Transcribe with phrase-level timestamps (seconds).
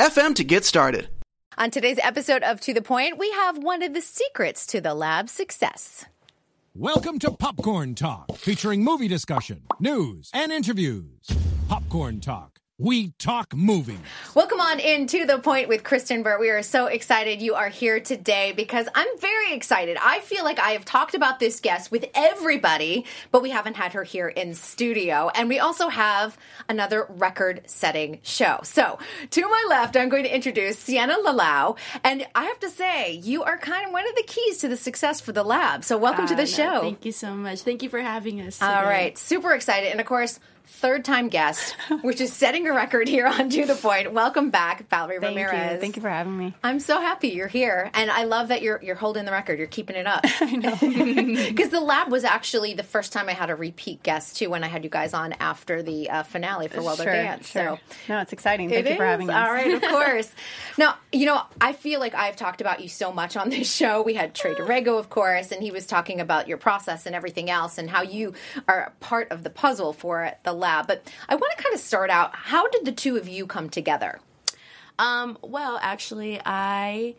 [0.00, 1.10] FM to get started.
[1.58, 4.94] On today's episode of To the Point, we have one of the secrets to the
[4.94, 6.06] lab's success.
[6.74, 11.28] Welcome to Popcorn Talk, featuring movie discussion, news, and interviews.
[11.68, 13.98] Popcorn Talk we talk movies.
[14.34, 16.40] Welcome on in to the point with Kristyn Burtt.
[16.40, 19.98] We are so excited you are here today because I'm very excited.
[20.00, 23.92] I feel like I have talked about this guest with everybody, but we haven't had
[23.92, 25.30] her here in studio.
[25.34, 26.38] And we also have
[26.70, 28.60] another record setting show.
[28.62, 31.76] So, to my left, I'm going to introduce Sienna Lalau.
[32.02, 34.78] And I have to say, you are kind of one of the keys to the
[34.78, 35.84] success for the lab.
[35.84, 36.80] So, welcome uh, to the no, show.
[36.80, 37.60] Thank you so much.
[37.60, 38.58] Thank you for having us.
[38.58, 38.72] Today.
[38.72, 39.18] All right.
[39.18, 39.90] Super excited.
[39.90, 40.40] And of course,
[40.70, 44.12] third time guest, which is setting a record here on To the Point.
[44.12, 45.74] Welcome back, Valerie Thank Ramirez.
[45.74, 45.80] You.
[45.80, 46.54] Thank you for having me.
[46.62, 49.58] I'm so happy you're here, and I love that you're you're holding the record.
[49.58, 50.20] You're keeping it up.
[50.40, 50.76] I know
[51.50, 54.64] because the lab was actually the first time I had a repeat guest too when
[54.64, 57.48] I had you guys on after the uh, finale for Wilder sure, Dance.
[57.48, 57.78] Sure.
[58.06, 58.70] So no, it's exciting.
[58.70, 59.36] Thank it you for having us.
[59.36, 60.32] All right, of course.
[60.78, 64.02] now you know I feel like I've talked about you so much on this show.
[64.02, 67.50] We had Trey Dorego, of course, and he was talking about your process and everything
[67.50, 68.34] else, and how you
[68.68, 70.86] are part of the puzzle for the lab.
[70.86, 72.34] But I want to kind of start out.
[72.34, 74.20] How did the two of you come together?
[74.98, 77.14] Um, well, actually, I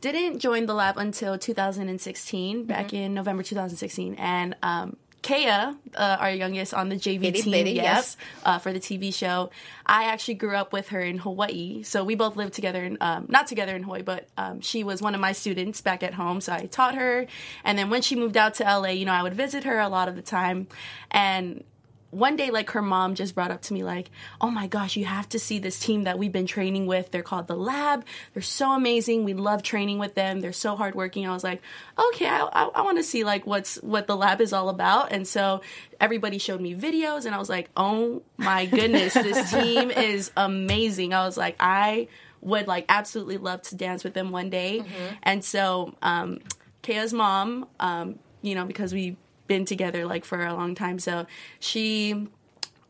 [0.00, 2.66] didn't join the lab until 2016, mm-hmm.
[2.66, 7.52] back in November 2016, and um, Kea, uh, our youngest on the JV bitty, team,
[7.52, 8.46] bitty, yes, yep.
[8.46, 9.50] uh, for the TV show.
[9.84, 12.82] I actually grew up with her in Hawaii, so we both lived together.
[12.82, 16.02] In, um, not together in Hawaii, but um, she was one of my students back
[16.02, 17.26] at home, so I taught her.
[17.64, 19.88] And then when she moved out to LA, you know, I would visit her a
[19.88, 20.68] lot of the time,
[21.10, 21.64] and
[22.10, 24.10] one day like her mom just brought up to me like
[24.40, 27.10] oh my gosh you have to see this team that we've been training with.
[27.10, 28.04] They're called the lab.
[28.34, 29.24] They're so amazing.
[29.24, 30.40] We love training with them.
[30.40, 31.26] They're so hardworking.
[31.26, 31.62] I was like
[31.98, 35.12] okay i, I, I want to see like what's what the lab is all about.
[35.12, 35.60] And so
[36.00, 41.14] everybody showed me videos and i was like oh my goodness this team is amazing.
[41.14, 42.08] I was like i
[42.40, 44.80] would like absolutely love to dance with them one day.
[44.80, 45.14] Mm-hmm.
[45.22, 46.38] and so um
[46.82, 49.16] Kea's mom um you know because we
[49.50, 51.00] been together like for a long time.
[51.00, 51.26] So
[51.58, 52.28] she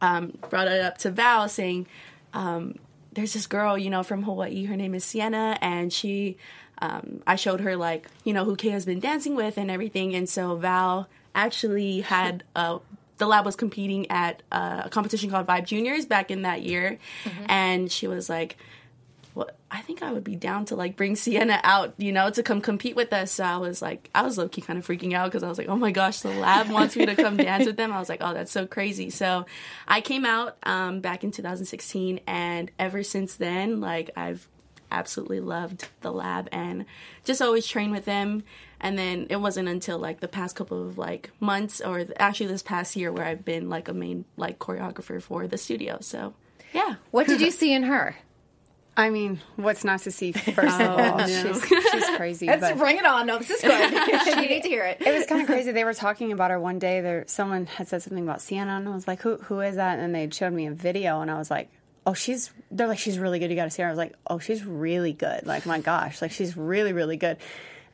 [0.03, 1.87] um, brought it up to Val saying,
[2.35, 2.75] um,
[3.15, 4.67] "There's this girl, you know, from Hawaii.
[4.67, 6.37] Her name is Sienna, and she."
[6.83, 10.15] Um, I showed her like you know who Kay has been dancing with and everything,
[10.15, 12.79] and so Val actually had a
[13.19, 17.45] the lab was competing at a competition called Vibe Juniors back in that year, mm-hmm.
[17.49, 18.57] and she was like,
[19.35, 22.43] well, I think I would be down to like bring Sienna out, you know, to
[22.43, 23.33] come compete with us.
[23.33, 25.59] So I was like, I was low key kind of freaking out because I was
[25.59, 27.93] like, oh my gosh, the lab wants me to come dance with them.
[27.93, 29.11] I was like, oh, that's so crazy.
[29.11, 29.47] So
[29.87, 34.49] I came out um, back in 2016, and ever since then, like I've
[34.93, 36.85] absolutely loved the lab and
[37.25, 38.43] just always trained with them.
[38.81, 42.63] And then it wasn't until like the past couple of like months, or actually this
[42.63, 45.99] past year, where I've been like a main like choreographer for the studio.
[46.01, 46.35] So
[46.73, 46.97] yeah.
[47.11, 48.17] What did you see in her?
[49.01, 50.33] I mean, what's not to see?
[50.33, 51.27] First of all, oh, no.
[51.27, 52.47] she's, she's crazy.
[52.47, 53.27] Let's but bring it on.
[53.27, 53.93] No, this is good.
[54.27, 55.01] you need to hear it.
[55.01, 55.73] It was kind of crazy.
[55.73, 57.01] They were talking about her one day.
[57.01, 59.39] There, someone had said something about Sienna, and I was like, "Who?
[59.39, 61.71] Who is that?" And they showed me a video, and I was like,
[62.07, 63.49] "Oh, she's." They're like, "She's really good.
[63.49, 65.47] You got to see her." I was like, "Oh, she's really good.
[65.47, 67.39] Like, my gosh, like she's really, really good."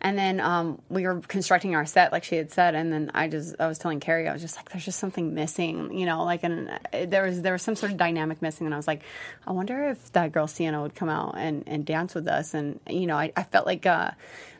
[0.00, 3.28] And then um, we were constructing our set, like she had said, and then I
[3.28, 6.22] just I was telling Carrie, I was just like, "There's just something missing," you know,
[6.24, 8.86] like, and uh, there was there was some sort of dynamic missing, and I was
[8.86, 9.02] like,
[9.46, 12.78] I wonder if that girl Sienna would come out and and dance with us, and
[12.88, 14.10] you know, I, I felt like uh,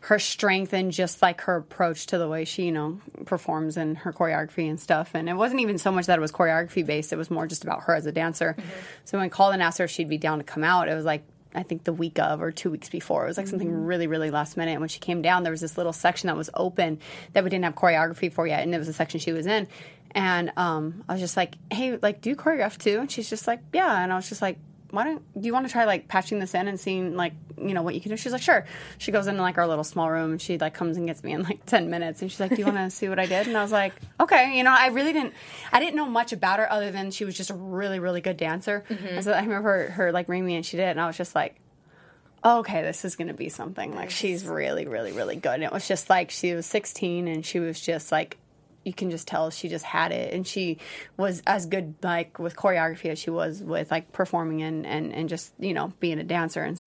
[0.01, 3.99] her strength and just like her approach to the way she you know performs and
[3.99, 7.13] her choreography and stuff, and it wasn't even so much that it was choreography based;
[7.13, 8.57] it was more just about her as a dancer.
[8.59, 8.71] Mm-hmm.
[9.05, 10.95] So when I called and asked her if she'd be down to come out, it
[10.95, 11.25] was like
[11.57, 13.25] I think the week of or two weeks before.
[13.25, 13.51] It was like mm-hmm.
[13.51, 14.73] something really, really last minute.
[14.73, 17.01] And when she came down, there was this little section that was open
[17.33, 19.67] that we didn't have choreography for yet, and it was the section she was in.
[20.13, 23.47] And um, I was just like, "Hey, like, do you choreograph too?" And she's just
[23.47, 24.59] like, "Yeah." And I was just like,
[24.91, 27.75] why don't do you want to try like patching this in and seeing like you
[27.75, 28.65] know what you can do she's like sure
[28.99, 31.33] she goes into like our little small room and she like comes and gets me
[31.33, 33.47] in like 10 minutes and she's like do you want to see what i did
[33.47, 35.35] and i was like okay you know i really didn't
[35.73, 38.37] i didn't know much about her other than she was just a really really good
[38.37, 39.07] dancer mm-hmm.
[39.07, 41.17] and so i remember her, her like ring me and she did and i was
[41.17, 41.61] just like
[42.45, 43.97] okay, this is going to be something.
[43.97, 45.55] Like, she's really, really, really good.
[45.55, 48.39] And it was just like she was 16 and she was just like,
[48.87, 50.33] you can just tell she just had it.
[50.33, 50.79] And she
[51.17, 55.29] was as good, like, with choreography as she was with, like, performing and, and, and
[55.29, 56.63] just, you know, being a dancer.
[56.63, 56.79] And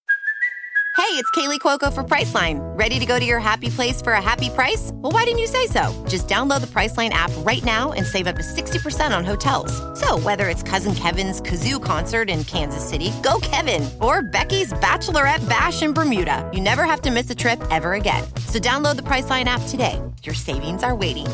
[0.99, 2.59] Hey, it's Kaley Cuoco for Priceline.
[2.77, 4.91] Ready to go to your happy place for a happy price?
[4.95, 6.05] Well, why didn't you say so?
[6.07, 9.71] Just download the Priceline app right now and save up to 60% on hotels.
[9.99, 15.47] So, whether it's Cousin Kevin's Kazoo concert in Kansas City, go Kevin, or Becky's Bachelorette
[15.47, 18.23] Bash in Bermuda, you never have to miss a trip ever again.
[18.47, 19.99] So, download the Priceline app today.
[20.23, 21.27] Your savings are waiting.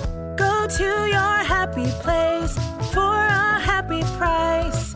[0.66, 2.58] Go to your happy place
[2.92, 4.96] for a happy price.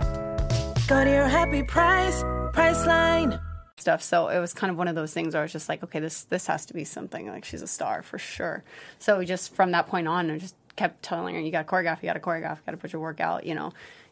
[0.87, 2.23] Go to your happy price,
[2.53, 3.39] Priceline.
[3.77, 4.01] stuff.
[4.01, 5.99] So it was kind of one of those things where I was just like, okay,
[5.99, 7.27] this this has to be something.
[7.27, 8.63] Like she's a star for sure.
[8.97, 12.01] So just from that point on, I just kept telling her, you got to choreograph,
[12.01, 13.71] you got to choreograph, you got to put your work out, you know.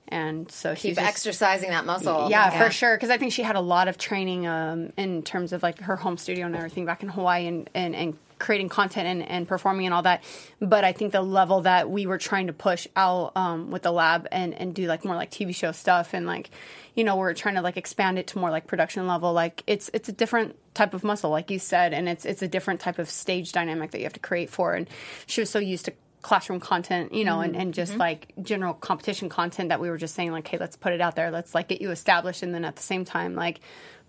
[0.09, 2.30] And so she's Keep exercising that muscle.
[2.30, 2.95] yeah, for sure.
[2.95, 5.95] Because I think she had a lot of training um, in terms of like her
[5.95, 9.85] home studio and everything back in Hawaii and, and, and creating content and, and performing
[9.85, 10.23] and all that.
[10.59, 13.91] But I think the level that we were trying to push out um, with the
[13.91, 16.49] lab and, and do like more like TV show stuff and like,
[16.95, 19.33] you know, we're trying to like expand it to more like production level.
[19.33, 22.47] Like it's it's a different type of muscle, like you said, and it's it's a
[22.47, 24.73] different type of stage dynamic that you have to create for.
[24.73, 24.89] And
[25.25, 29.29] she was so used to classroom content, you know, and, and just like general competition
[29.29, 31.31] content that we were just saying like, hey, let's put it out there.
[31.31, 33.61] Let's like get you established and then at the same time, like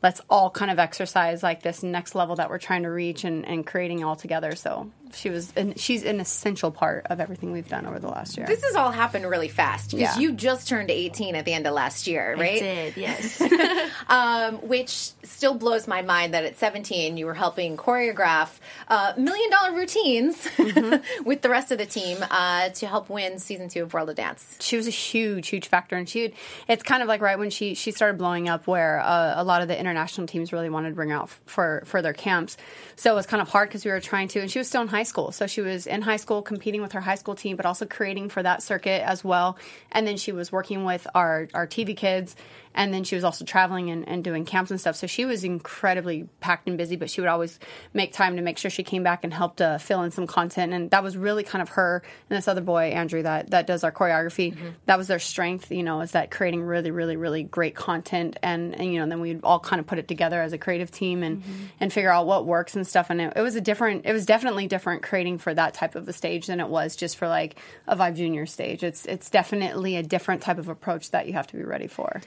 [0.02, 3.46] let's all kind of exercise like this next level that we're trying to reach and,
[3.46, 4.54] and creating all together.
[4.54, 8.36] So she was and she's an essential part of everything we've done over the last
[8.36, 8.46] year.
[8.46, 10.18] This has all happened really fast because Yeah.
[10.18, 12.58] you just turned 18 at the end of last year, right?
[12.58, 13.40] did, yes.
[14.08, 18.48] um, which still blows my mind that at 17 you were helping choreograph
[18.88, 21.24] uh, million dollar routines Mm-hmm.
[21.24, 24.16] with the rest of the team uh, to help win season two of World of
[24.16, 24.56] Dance.
[24.60, 26.22] she was a huge, huge factor, and she.
[26.22, 26.32] Would,
[26.68, 29.62] it's kind of like right when she she started blowing up, where uh, a lot
[29.62, 32.56] of the international teams really wanted to bring her out f- for for their camps.
[32.96, 34.82] So it was kind of hard because we were trying to, and she was still
[34.82, 37.56] in high school, so she was in high school competing with her high school team,
[37.56, 39.58] but also creating for that circuit as well.
[39.92, 42.36] And then she was working with our our TV kids,
[42.74, 44.96] and then she was also traveling and, and doing camps and stuff.
[44.96, 47.58] So she was incredibly packed and busy, but she would always
[47.92, 50.72] make time to make sure she came back and helped uh, fill in some content.
[50.72, 53.84] And that was really kind of her and this other boy, Andrew, that, that does
[53.84, 54.56] our choreography.
[54.86, 58.38] That was their strength, you know, is that creating really, really, really great content.
[58.42, 60.90] And, and you know, then we'd all kind of put it together as a creative
[60.90, 61.42] team and,
[61.80, 63.10] and figure out what works and stuff.
[63.10, 66.08] And it, it was a different, it was definitely different creating for that type of
[66.08, 67.56] a stage than it was just for like
[67.86, 68.82] a Vibe Junior stage.
[68.82, 72.20] It's, it's definitely a different type of approach that you have to be ready for.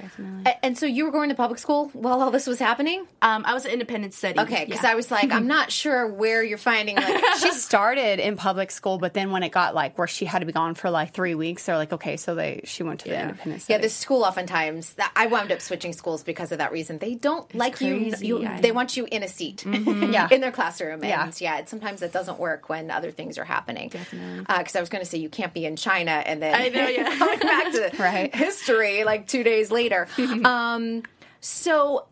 [0.46, 3.06] A- And so you were going to public school while all this was happening?
[3.22, 4.40] um, I was an independent study.
[4.40, 4.92] Okay, because yeah.
[4.92, 8.98] I was like, I'm not sure where you're finding like she started in public school,
[8.98, 11.36] but then when it got like where she had to be gone for like three
[11.36, 13.62] weeks, they're like, okay, so they she went to the independent.
[13.62, 13.82] Yeah, study.
[13.84, 16.98] this school oftentimes that I wound up switching schools because of that reason.
[16.98, 18.40] They don't like crazy, you.
[18.42, 20.28] you I they want you in a seat, Yeah.
[20.32, 21.32] in their classroom, and Yeah.
[21.38, 23.90] yeah, it, sometimes it doesn't work when other things are happening.
[23.90, 26.70] Definitely, because I was going to say you can't be in China and then I
[26.70, 27.18] know, yeah.
[27.18, 28.34] coming back to Right.
[28.34, 30.08] history like two days later.
[30.46, 31.04] um,
[31.40, 32.08] so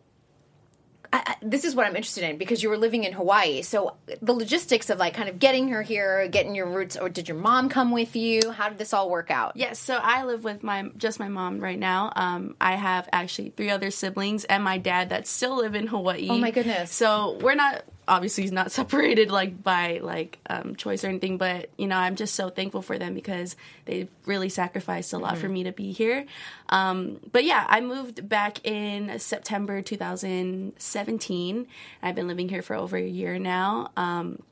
[1.12, 3.62] I, I- this is what I'm interested in because you were living in Hawaii.
[3.62, 7.28] So the logistics of like kind of getting her here, getting your roots, or did
[7.28, 8.50] your mom come with you?
[8.52, 9.56] How did this all work out?
[9.56, 12.12] Yes, so I live with my just my mom right now.
[12.14, 16.28] Um, I have actually three other siblings and my dad that still live in Hawaii.
[16.30, 16.92] Oh my goodness.
[16.92, 21.70] So we're not obviously he's not separated like by like um, choice or anything, but
[21.78, 25.48] you know I'm just so thankful for them because they've really sacrificed a lot for
[25.48, 26.26] me to be here.
[26.68, 31.66] Um, but yeah, I moved back in September 2017.
[32.02, 33.92] I've been living here for over a year now.
[33.96, 34.42] Um,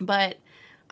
[0.00, 0.38] but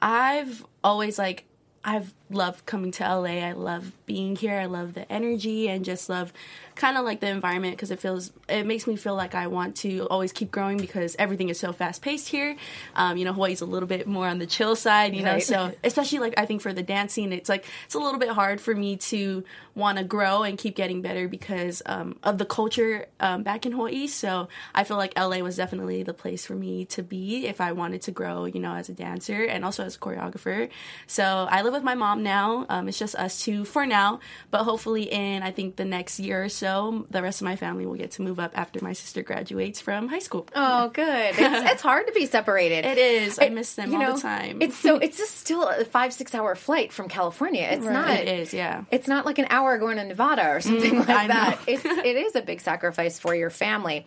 [0.00, 1.45] I've always like
[1.85, 3.41] I've loved coming to LA.
[3.41, 4.59] I love being here.
[4.59, 6.33] I love the energy and just love
[6.75, 9.77] kind of like the environment because it feels it makes me feel like I want
[9.77, 12.57] to always keep growing because everything is so fast paced here.
[12.97, 15.39] Um, you know, Hawaii's a little bit more on the chill side, you know.
[15.39, 18.61] So especially like I think for the dancing, it's like it's a little bit hard
[18.61, 23.07] for me to want to grow and keep getting better because um, of the culture
[23.21, 24.07] um, back in Hawaii.
[24.07, 27.73] So I feel like LA was definitely the place for me to be if I
[27.73, 30.69] wanted to grow, you know, as a dancer and also as a choreographer.
[31.07, 32.67] So I live with my mom now.
[32.69, 36.45] Um, it's just us two for now, but hopefully in I think the next year
[36.45, 39.23] or so, the rest of my family will get to move up after my sister
[39.23, 40.47] graduates from high school.
[40.55, 41.35] Oh, good.
[41.37, 41.38] It's,
[41.73, 42.85] it's hard to be separated.
[42.85, 43.38] It is.
[43.41, 44.62] I miss them all know, the time.
[44.62, 47.69] It's so it's just still a five six hour flight from California.
[47.71, 48.11] It's not.
[48.11, 48.85] It is, yeah.
[48.91, 51.61] It's not like an hour going to Nevada or something like I that.
[51.67, 54.07] It's it is a big sacrifice for your family.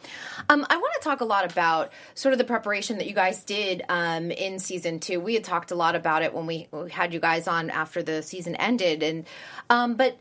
[0.50, 3.44] Um, I want to talk a lot about sort of the preparation that you guys
[3.44, 5.20] did um, in season two.
[5.20, 7.95] We had talked a lot about it when we, we had you guys on after
[8.04, 9.26] the season ended, and
[9.70, 10.18] um, but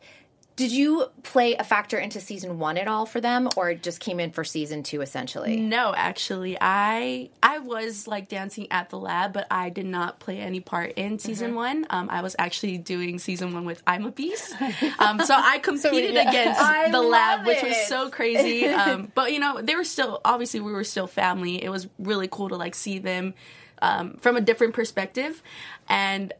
[0.57, 3.99] Did you play a factor into season one at all for them, or it just
[3.99, 5.57] came in for season two essentially?
[5.57, 10.39] No, actually, I I was like dancing at the lab, but I did not play
[10.39, 11.57] any part in season Mm-hmm.
[11.57, 11.87] one.
[11.91, 14.55] Um, I was actually doing season one with I'm a Beast,
[15.01, 16.29] um, so I competed yeah.
[16.31, 18.67] against I the lab, love which was so crazy.
[18.85, 21.65] Um, but you know, they were still obviously we were still family.
[21.65, 23.35] It was really cool to like see them
[23.83, 25.43] um, from a different perspective,
[25.89, 26.33] and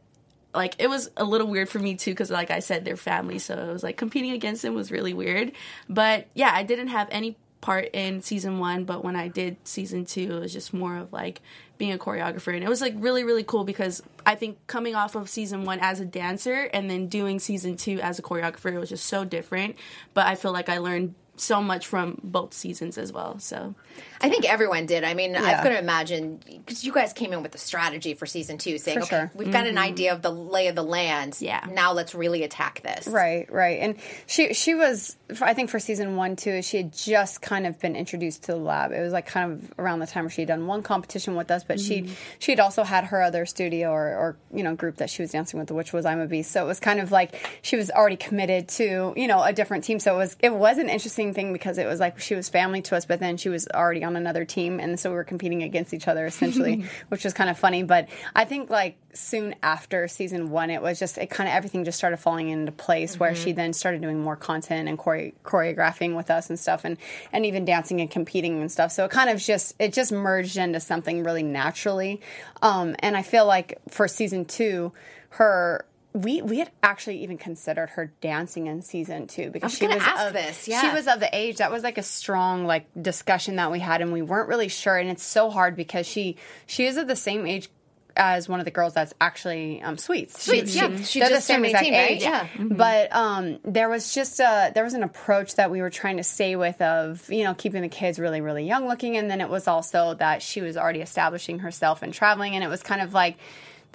[0.55, 3.39] like it was a little weird for me too because like i said they're family
[3.39, 5.51] so it was like competing against them was really weird.
[5.89, 10.05] But yeah i didn't have any part in season one but when i did season
[10.05, 11.41] two it was just more of like
[11.77, 12.53] being a choreographer.
[12.53, 15.79] And it was like really really cool because i think coming off of season one
[15.81, 19.25] as a dancer and then doing season two as a choreographer it was just so
[19.25, 19.75] different.
[20.13, 23.75] But i feel like i learned so much from both seasons as well so
[24.21, 25.03] I think everyone did.
[25.03, 25.63] I mean, I've Yeah.
[25.63, 28.99] got to imagine because you guys came in with a strategy for season two, saying,
[28.99, 29.31] For "Okay, sure.
[29.35, 29.83] we've got an mm-hmm.
[29.83, 31.37] idea of the lay of the land.
[31.39, 31.65] Yeah.
[31.71, 33.79] now let's really attack this." Right, right.
[33.79, 37.79] And she she was I think for season 1 too she had just kind of
[37.79, 38.91] been introduced to the lab.
[38.91, 41.51] It was like kind of around the time where she had done one competition with
[41.51, 42.13] us, but she mm-hmm.
[42.39, 45.31] she had also had her other studio or, or you know group that she was
[45.31, 46.51] dancing with which was I'm a Beast.
[46.51, 49.83] So it was kind of like she was already committed to, you know, a different
[49.83, 49.99] team.
[49.99, 52.81] So it was it was an interesting thing because it was like she was family
[52.83, 55.63] to us, but then she was already on another team and so we were competing
[55.63, 60.07] against each other essentially, which was kind of funny, but I think like soon after
[60.07, 63.33] season 1 it was just it kind of everything just started falling into place where
[63.33, 66.97] she then started doing more content and chore- choreographing with us and stuff and
[67.31, 68.91] and even dancing and competing and stuff.
[68.91, 72.21] So it kind of just it just merged into something really naturally.
[72.61, 74.91] Um and i feel like for season two
[75.29, 75.85] her
[76.15, 80.27] we we had actually even considered her dancing in season two because was she was
[80.27, 80.79] of, this, Yeah.
[80.79, 84.01] she was of the age that was like a strong like discussion that we had
[84.01, 87.17] and we weren't really sure and it's so hard because she she is of the
[87.17, 87.69] same age
[88.17, 90.41] as one of the girls that's actually um, sweets.
[90.41, 90.95] Sweets, yeah.
[91.01, 92.11] She they're just the same exact 18, right?
[92.11, 92.21] age.
[92.21, 92.47] Yeah.
[92.57, 96.23] But um, there was just a there was an approach that we were trying to
[96.23, 99.49] stay with of you know keeping the kids really really young looking, and then it
[99.49, 103.13] was also that she was already establishing herself and traveling, and it was kind of
[103.13, 103.35] like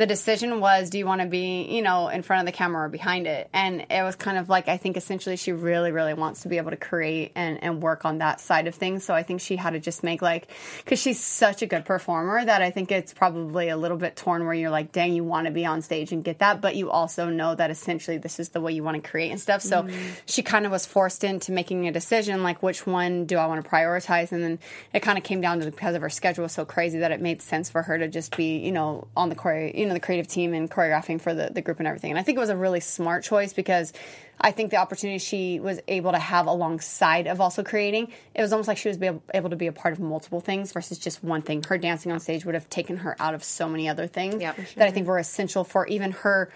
[0.00, 2.86] the decision was do you want to be you know in front of the camera
[2.86, 3.50] or behind it?
[3.52, 6.56] And it was kind of like i think essentially she really really wants to be
[6.56, 9.04] able to create and, and work on that side of things.
[9.04, 12.42] So i think she had to just make like because she's such a good performer
[12.42, 15.46] that i think it's probably a little bit torn where you're like dang you want
[15.46, 16.60] to be on stage and get that.
[16.60, 19.40] But you also know that essentially this is the way you want to create and
[19.40, 19.60] stuff.
[19.60, 19.96] So mm-hmm.
[20.24, 23.62] she kind of was forced into making a decision like which one do i want
[23.62, 24.32] to prioritize?
[24.32, 24.58] And then
[24.94, 27.20] it kind of came down to because of her schedule was so crazy that it
[27.20, 30.00] made sense for her to just be you know on the choreo you know the
[30.00, 32.50] creative team and choreographing for the, the group and everything and i think it was
[32.50, 33.92] a really smart choice because
[34.40, 38.52] i think the opportunity she was able to have alongside of also creating it was
[38.52, 40.98] almost like she was be able, able to be a part of multiple things versus
[40.98, 43.88] just one thing her dancing on stage would have taken her out of so many
[43.88, 46.50] other things Yeah, for that i think were essential for even her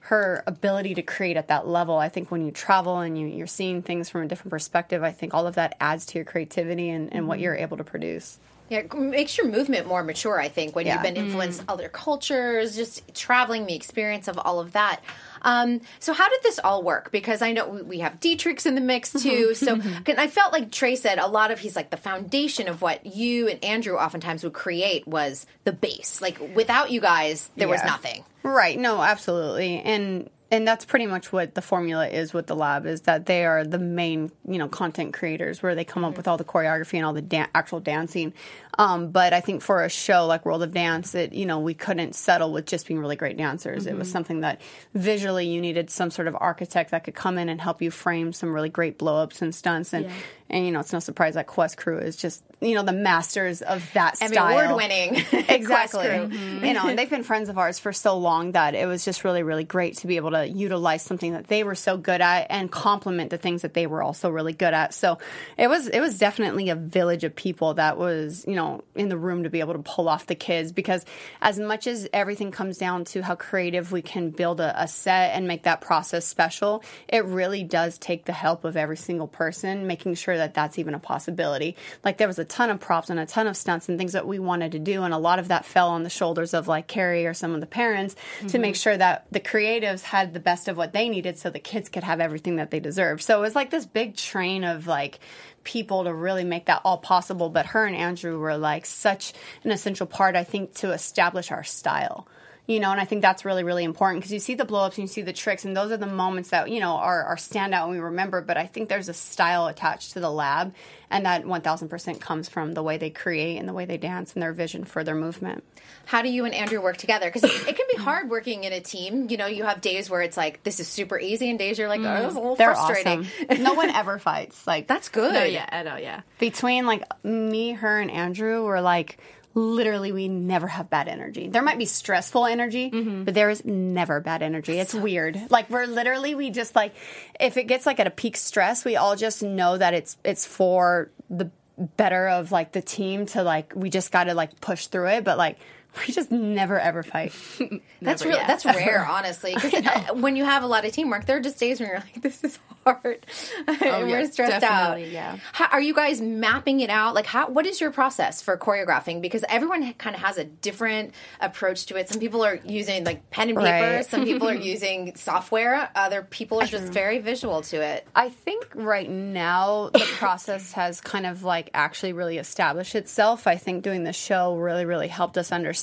[0.00, 1.98] her ability to create at that level.
[1.98, 5.12] I think when you travel and you, you're seeing things from a different perspective, I
[5.12, 7.44] think all of that adds to your creativity and, and what mm-hmm.
[7.44, 8.38] you're able to produce.
[8.68, 10.94] Yeah, it makes your movement more mature, I think, when Yeah.
[10.94, 15.00] you've been influenced other cultures, just traveling, the experience of all of that.
[15.42, 17.10] Um, so, how did this all work?
[17.12, 19.54] Because I know we- we have Dietrich's in the mix too.
[19.54, 23.06] So, I felt like Trey said a lot of he's like the foundation of what
[23.06, 26.20] you and Andrew oftentimes would create was the base.
[26.20, 28.24] Like, without you guys, there was nothing.
[28.42, 28.78] Right.
[28.78, 29.80] No, absolutely.
[29.80, 33.44] And and that's pretty much what the formula is with the lab is that they
[33.44, 36.94] are the main, you know, content creators where they come up with all the choreography
[36.94, 38.32] and all the dan- actual dancing.
[38.78, 41.74] Um, but I think for a show like World of Dance, it you know we
[41.74, 43.86] couldn't settle with just being really great dancers.
[43.86, 44.60] It was something that
[44.94, 48.32] visually you needed some sort of architect that could come in and help you frame
[48.32, 49.92] some really great blow ups and stunts.
[49.92, 50.08] And
[50.50, 53.62] and you know it's no surprise that Quest Crew is just you know the masters
[53.62, 54.58] of that Emmy style.
[54.58, 55.16] award winning.
[55.48, 56.06] exactly.
[56.06, 59.24] You know, and they've been friends of ours for so long that it was just
[59.24, 62.46] really, really great to be able to utilize something that they were so good at
[62.50, 64.94] and complement the things that they were also really good at.
[64.94, 65.18] So
[65.56, 69.16] it was it was definitely a village of people that was, you know, in the
[69.16, 71.04] room to be able to pull off the kids because
[71.40, 75.34] as much as everything comes down to how creative we can build a, a set
[75.34, 79.86] and make that process special, it really does take the help of every single person,
[79.86, 81.76] making sure that that's even a possibility.
[82.04, 84.26] Like there was a ton of props and a ton of stunts and things that
[84.26, 86.86] we wanted to do, and a lot of that fell on the shoulders of like
[86.86, 88.16] Carrie or some of the parents
[88.48, 88.80] to make mm-hmm.
[88.80, 92.04] sure that the creatives had the best of what they needed, so the kids could
[92.04, 93.22] have everything that they deserved.
[93.22, 95.20] So it was like this big train of like
[95.68, 97.50] people to really make that all possible.
[97.50, 99.34] But her and Andrew were like such
[99.64, 102.26] an essential part, I think, to establish our style
[102.68, 104.98] you know, and I think that's really, really important because you see the blow ups
[104.98, 107.36] and you see the tricks, and those are the moments that, you know, are, are
[107.36, 108.42] standout and we remember.
[108.42, 110.74] But I think there's a style attached to the lab,
[111.10, 114.42] and that 1000% comes from the way they create and the way they dance and
[114.42, 115.64] their vision for their movement.
[116.04, 117.30] How do you and Andrew work together?
[117.32, 119.28] Because it can be hard working in a team.
[119.30, 121.88] You know, you have days where it's like this is super easy, and days you're
[121.88, 123.26] like, oh, this is a little They're frustrating.
[123.50, 123.62] awesome.
[123.62, 124.66] no one ever fights.
[124.66, 125.32] Like That's good.
[125.32, 126.20] No, yeah, I know, yeah.
[126.38, 129.18] between like me, her, and Andrew, we're like
[129.54, 131.48] literally we never have bad energy.
[131.48, 133.24] There might be stressful energy, mm-hmm.
[133.24, 134.78] but there is never bad energy.
[134.78, 135.50] It's weird.
[135.50, 136.94] Like we're literally we just like
[137.40, 140.46] if it gets like at a peak stress, we all just know that it's it's
[140.46, 144.86] for the better of like the team to like we just got to like push
[144.86, 145.58] through it, but like
[146.06, 147.32] we just never ever fight.
[148.02, 148.36] That's real.
[148.36, 148.46] yet.
[148.46, 149.56] That's rare, honestly.
[149.68, 151.98] Because uh, when you have a lot of teamwork, there are just days when you're
[151.98, 153.26] like, "This is hard,"
[153.66, 155.00] oh, and yeah, we're stressed out.
[155.00, 155.38] yeah.
[155.52, 157.14] How, are you guys mapping it out?
[157.14, 157.48] Like, how?
[157.48, 159.20] What is your process for choreographing?
[159.20, 162.08] Because everyone kind of has a different approach to it.
[162.08, 163.68] Some people are using like pen and paper.
[163.96, 164.06] Right.
[164.06, 165.90] Some people are using software.
[165.94, 168.06] Other people are just very visual to it.
[168.14, 173.46] I think right now the process has kind of like actually really established itself.
[173.46, 175.77] I think doing the show really, really helped us understand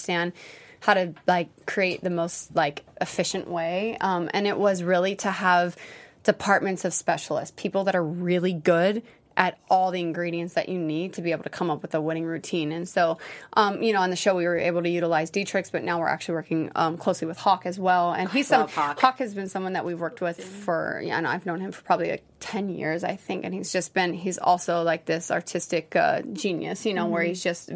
[0.81, 3.97] how to like create the most like efficient way.
[3.99, 5.75] Um, and it was really to have
[6.23, 9.03] departments of specialists, people that are really good
[9.37, 11.99] at all the ingredients that you need to be able to come up with a
[11.99, 12.71] winning routine.
[12.71, 13.17] And so,
[13.53, 16.07] um, you know, on the show we were able to utilize Dietrich, but now we're
[16.07, 18.13] actually working um, closely with Hawk as well.
[18.13, 18.99] And he's some Hawk.
[18.99, 21.81] Hawk has been someone that we've worked with for, yeah, and I've known him for
[21.83, 23.43] probably like 10 years, I think.
[23.43, 27.43] And he's just been, he's also like this artistic uh, genius, you know, where he's
[27.43, 27.71] just,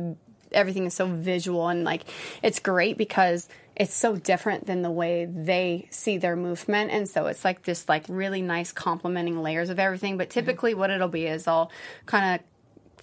[0.51, 2.03] everything is so visual and like,
[2.41, 6.91] it's great because it's so different than the way they see their movement.
[6.91, 10.18] And so it's like this, like, really nice complementing layers of everything.
[10.18, 11.72] But typically, what it'll be is I'll
[12.06, 12.46] kind of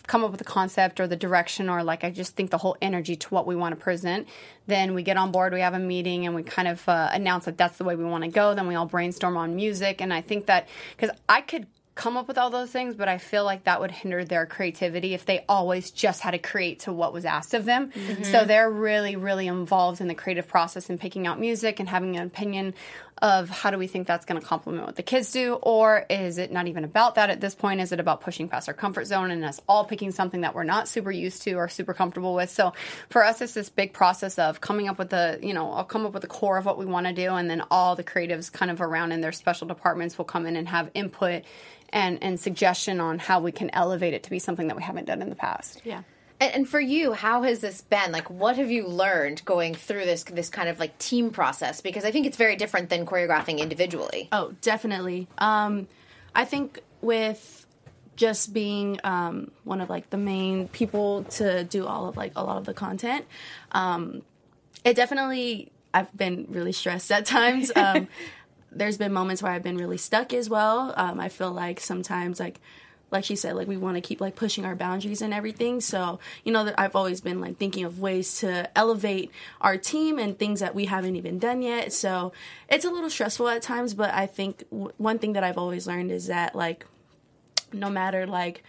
[0.07, 2.77] come up with a concept or the direction or like I just think the whole
[2.81, 4.29] energy to what we want to present.
[4.67, 7.47] Then we get on board, we have a meeting, and we kind of uh, announce
[7.47, 8.55] that that's the way we want to go.
[8.55, 12.29] Then we all brainstorm on music, and I think that because I could come up
[12.29, 15.45] with all those things, but I feel like that would hinder their creativity if they
[15.49, 17.91] always just had to create to what was asked of them.
[17.95, 18.47] So mm-hmm.
[18.47, 22.27] they're really, really involved in the creative process and picking out music and having an
[22.27, 22.75] opinion
[23.23, 26.39] of how do we think that's going to complement what the kids do, or is
[26.39, 27.81] it not even about that at this point?
[27.81, 30.65] Is it about pushing past our comfort zone and us all picking something that we're
[30.65, 32.51] not super used to or super comfortable with?
[32.51, 32.75] So
[33.09, 36.05] for us, it's this big process of coming up with the, you know, I'll come
[36.05, 38.53] up with the core of what we want to do, and then all the creatives
[38.53, 41.45] kind of around in their special departments will come in and have input
[41.91, 45.07] and, and suggestion on how we can elevate it to be something that we haven't
[45.07, 45.81] done in the past.
[45.85, 46.03] Yeah.
[46.41, 48.13] And, and for you, how has this been?
[48.13, 51.81] Like, what have you learned going through this this kind of like team process?
[51.81, 54.29] Because I think it's very different than choreographing individually.
[54.33, 55.29] Oh, definitely.
[55.39, 55.89] Um,
[56.35, 57.67] I think with
[58.17, 62.43] just being um, one of like the main people to do all of like a
[62.43, 63.27] lot of the content,
[63.73, 64.23] um,
[64.85, 67.73] it definitely I've been really stressed at times.
[67.77, 68.09] Um,
[68.73, 70.93] there's been moments where I've been really stuck as well.
[70.97, 72.61] Um, I feel like sometimes like
[73.11, 75.81] like she said, like we want to keep like pushing our boundaries and everything.
[75.81, 80.19] So you know that I've always been like thinking of ways to elevate our team
[80.19, 81.93] and things that we haven't even done yet.
[81.93, 82.33] So
[82.69, 85.87] it's a little stressful at times, but I think w- one thing that I've always
[85.87, 86.87] learned is that like
[87.73, 88.63] no matter like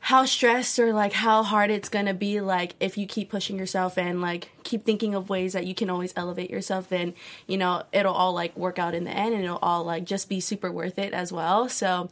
[0.00, 3.98] how stressed or like how hard it's gonna be like if you keep pushing yourself
[3.98, 7.12] and like keep thinking of ways that you can always elevate yourself then
[7.46, 10.28] you know it'll all like work out in the end and it'll all like just
[10.28, 12.08] be super worth it as well so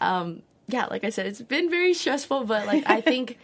[0.00, 3.38] um yeah like i said it's been very stressful but like i think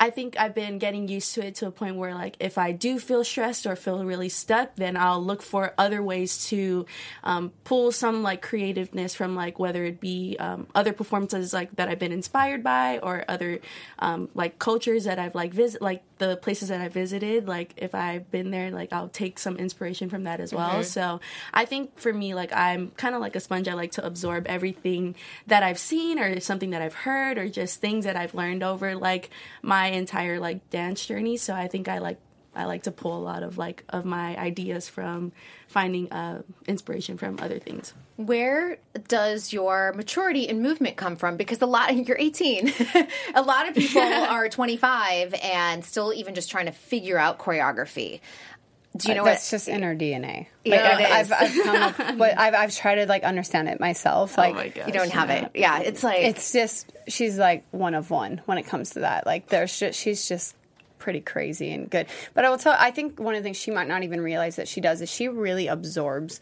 [0.00, 2.72] I think I've been getting used to it to a point where, like, if I
[2.72, 6.86] do feel stressed or feel really stuck, then I'll look for other ways to
[7.22, 11.90] um, pull some like creativeness from, like, whether it be um, other performances like that
[11.90, 13.60] I've been inspired by, or other
[13.98, 17.46] um, like cultures that I've like visit, like the places that I visited.
[17.46, 20.82] Like, if I've been there, like, I'll take some inspiration from that as well.
[20.82, 21.20] So
[21.52, 23.68] I think for me, like, I'm kind of like a sponge.
[23.68, 25.14] I like to absorb everything
[25.46, 28.96] that I've seen or something that I've heard or just things that I've learned over
[28.96, 29.28] like
[29.60, 31.36] my entire like dance journey.
[31.36, 32.18] So I think I like
[32.54, 35.32] I like to pull a lot of like of my ideas from
[35.68, 37.94] finding uh, inspiration from other things.
[38.16, 41.36] Where does your maturity in movement come from?
[41.36, 42.72] Because a lot you're 18.
[43.34, 48.20] a lot of people are 25 and still even just trying to figure out choreography.
[48.96, 49.56] Do you know That's what?
[49.56, 50.46] just in our DNA.
[50.64, 51.32] Yeah, like, it I've, is.
[51.32, 54.36] I've, I've come up, but I've, I've tried to like understand it myself.
[54.36, 54.86] Like, oh my gosh.
[54.88, 55.50] you don't have it.
[55.54, 59.26] Yeah, it's like it's just she's like one of one when it comes to that.
[59.26, 60.56] Like, there's just, she's just
[60.98, 62.06] pretty crazy and good.
[62.34, 62.74] But I will tell.
[62.76, 65.08] I think one of the things she might not even realize that she does is
[65.08, 66.40] she really absorbs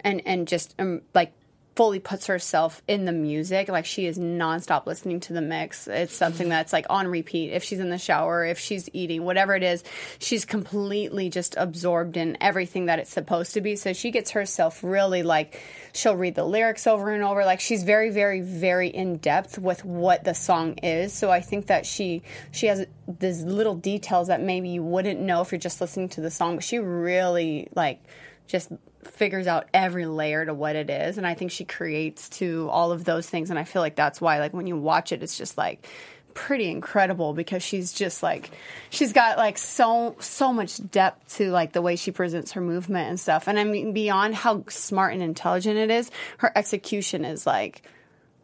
[0.00, 1.32] and and just um, like
[1.78, 3.68] fully puts herself in the music.
[3.68, 5.86] Like she is nonstop listening to the mix.
[5.86, 7.52] It's something that's like on repeat.
[7.52, 9.84] If she's in the shower, if she's eating, whatever it is,
[10.18, 13.76] she's completely just absorbed in everything that it's supposed to be.
[13.76, 15.62] So she gets herself really like
[15.92, 17.44] she'll read the lyrics over and over.
[17.44, 21.12] Like she's very, very, very in depth with what the song is.
[21.12, 25.42] So I think that she she has these little details that maybe you wouldn't know
[25.42, 28.02] if you're just listening to the song, but she really like
[28.48, 28.72] just
[29.04, 32.92] figures out every layer to what it is and i think she creates to all
[32.92, 35.38] of those things and i feel like that's why like when you watch it it's
[35.38, 35.86] just like
[36.34, 38.50] pretty incredible because she's just like
[38.90, 43.08] she's got like so so much depth to like the way she presents her movement
[43.08, 47.44] and stuff and i mean beyond how smart and intelligent it is her execution is
[47.46, 47.82] like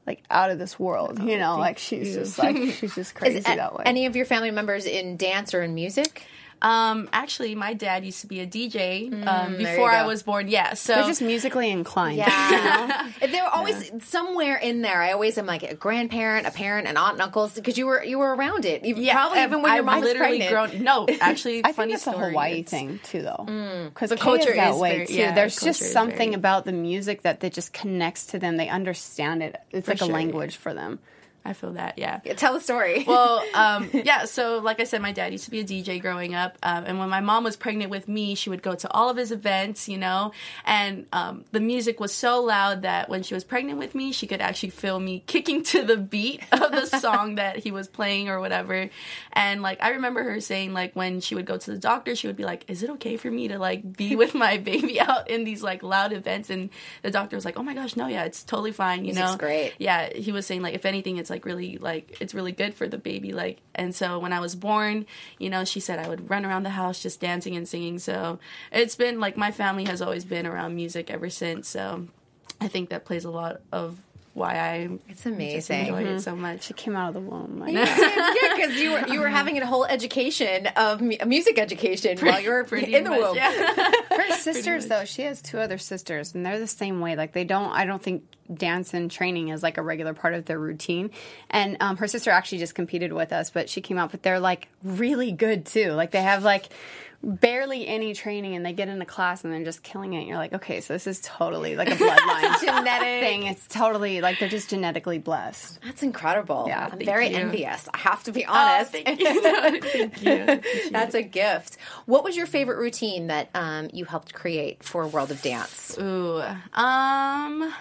[0.07, 1.59] like out of this world you oh, know?
[1.59, 3.85] like she's just like she's just crazy Is that way.
[3.87, 6.27] Any of your family members in dance or in music?
[6.65, 10.49] Um, actually, my dad used to be a DJ um, Mm, before I was born.
[10.49, 15.03] Yeah, so they're just musically inclined Yeah, they're always somewhere in there.
[15.03, 18.03] I always am like a grandparent, a parent, an aunt, and uncles because you were
[18.03, 18.83] you were around it.
[18.85, 20.73] Even, probably even when your I've mom was literally pregnant.
[20.73, 20.83] grown.
[20.85, 22.29] No, actually, I think funny it's a story.
[22.31, 23.45] Hawaii It's- thing too, though,
[23.91, 25.15] because The the culture culture is that is way very- too.
[25.15, 28.57] yeah, There's just something very- about the music that that just connects to them.
[28.57, 29.61] They understand it.
[29.71, 30.09] It's like sure.
[30.09, 30.99] a language for them.
[31.45, 31.99] I feel that.
[31.99, 32.19] Yeah.
[32.19, 33.05] Tell the story.
[33.07, 34.25] well, um, yeah.
[34.25, 36.99] So, like I said, my dad used to be a DJ growing up, um, and
[36.99, 39.89] when my mom was pregnant with me, she would go to all of his events,
[39.89, 40.33] you know,
[40.65, 44.27] and um, the music was so loud that when she was pregnant with me, she
[44.27, 48.29] could actually feel me kicking to the beat of the song that he was playing
[48.31, 48.89] or whatever.
[49.33, 52.27] And like, I remember her saying, like, when she would go to the doctor, she
[52.27, 55.29] would be like, "Is it okay for me to like be with my baby out
[55.29, 56.71] in these like loud events?" And
[57.03, 59.37] the doctor was like, "Oh my gosh, no, yeah, it's totally fine." You Music's know,
[59.37, 59.75] great.
[59.79, 62.87] yeah, he was saying like if anything, it's like really like it's really good for
[62.87, 63.33] the baby.
[63.33, 65.07] Like, and so when I was born,
[65.39, 67.99] you know, she said I would run around the house just dancing and singing.
[67.99, 68.39] So
[68.71, 71.69] it's been like my family has always been around music ever since.
[71.69, 72.07] So
[72.61, 74.04] I think that plays a lot of
[74.35, 75.87] why I it's amazing just amazing.
[75.97, 76.65] enjoy it so much.
[76.65, 77.61] She came out of the womb.
[77.61, 82.19] Like, yeah, because you were you were having a whole education of mu- music education
[82.19, 83.37] while you were Pretty in the much, womb.
[83.37, 83.93] yeah.
[84.11, 87.15] her sisters though, she has two other sisters, and they're the same way.
[87.17, 87.71] Like they don't.
[87.73, 91.11] I don't think dance and training is like a regular part of their routine.
[91.49, 94.11] And um, her sister actually just competed with us, but she came out.
[94.11, 95.93] But they're like really good too.
[95.93, 96.69] Like they have like
[97.25, 100.27] barely any training and they get into class and they're just killing it.
[100.27, 103.21] You're like, okay, so this is totally like a bloodline Genetic.
[103.23, 103.43] thing.
[103.45, 105.79] It's totally like they're just genetically blessed.
[105.85, 106.67] That's incredible.
[106.69, 107.37] Yeah, I'm very you.
[107.37, 107.89] envious.
[107.93, 108.93] I have to be Oh, honest.
[108.93, 109.81] thank you.
[109.81, 110.91] thank you.
[110.91, 111.79] That's a gift.
[112.07, 115.97] What was your favorite routine that um, you helped create for World of Dance?
[116.01, 116.43] Ooh,
[116.75, 117.73] um.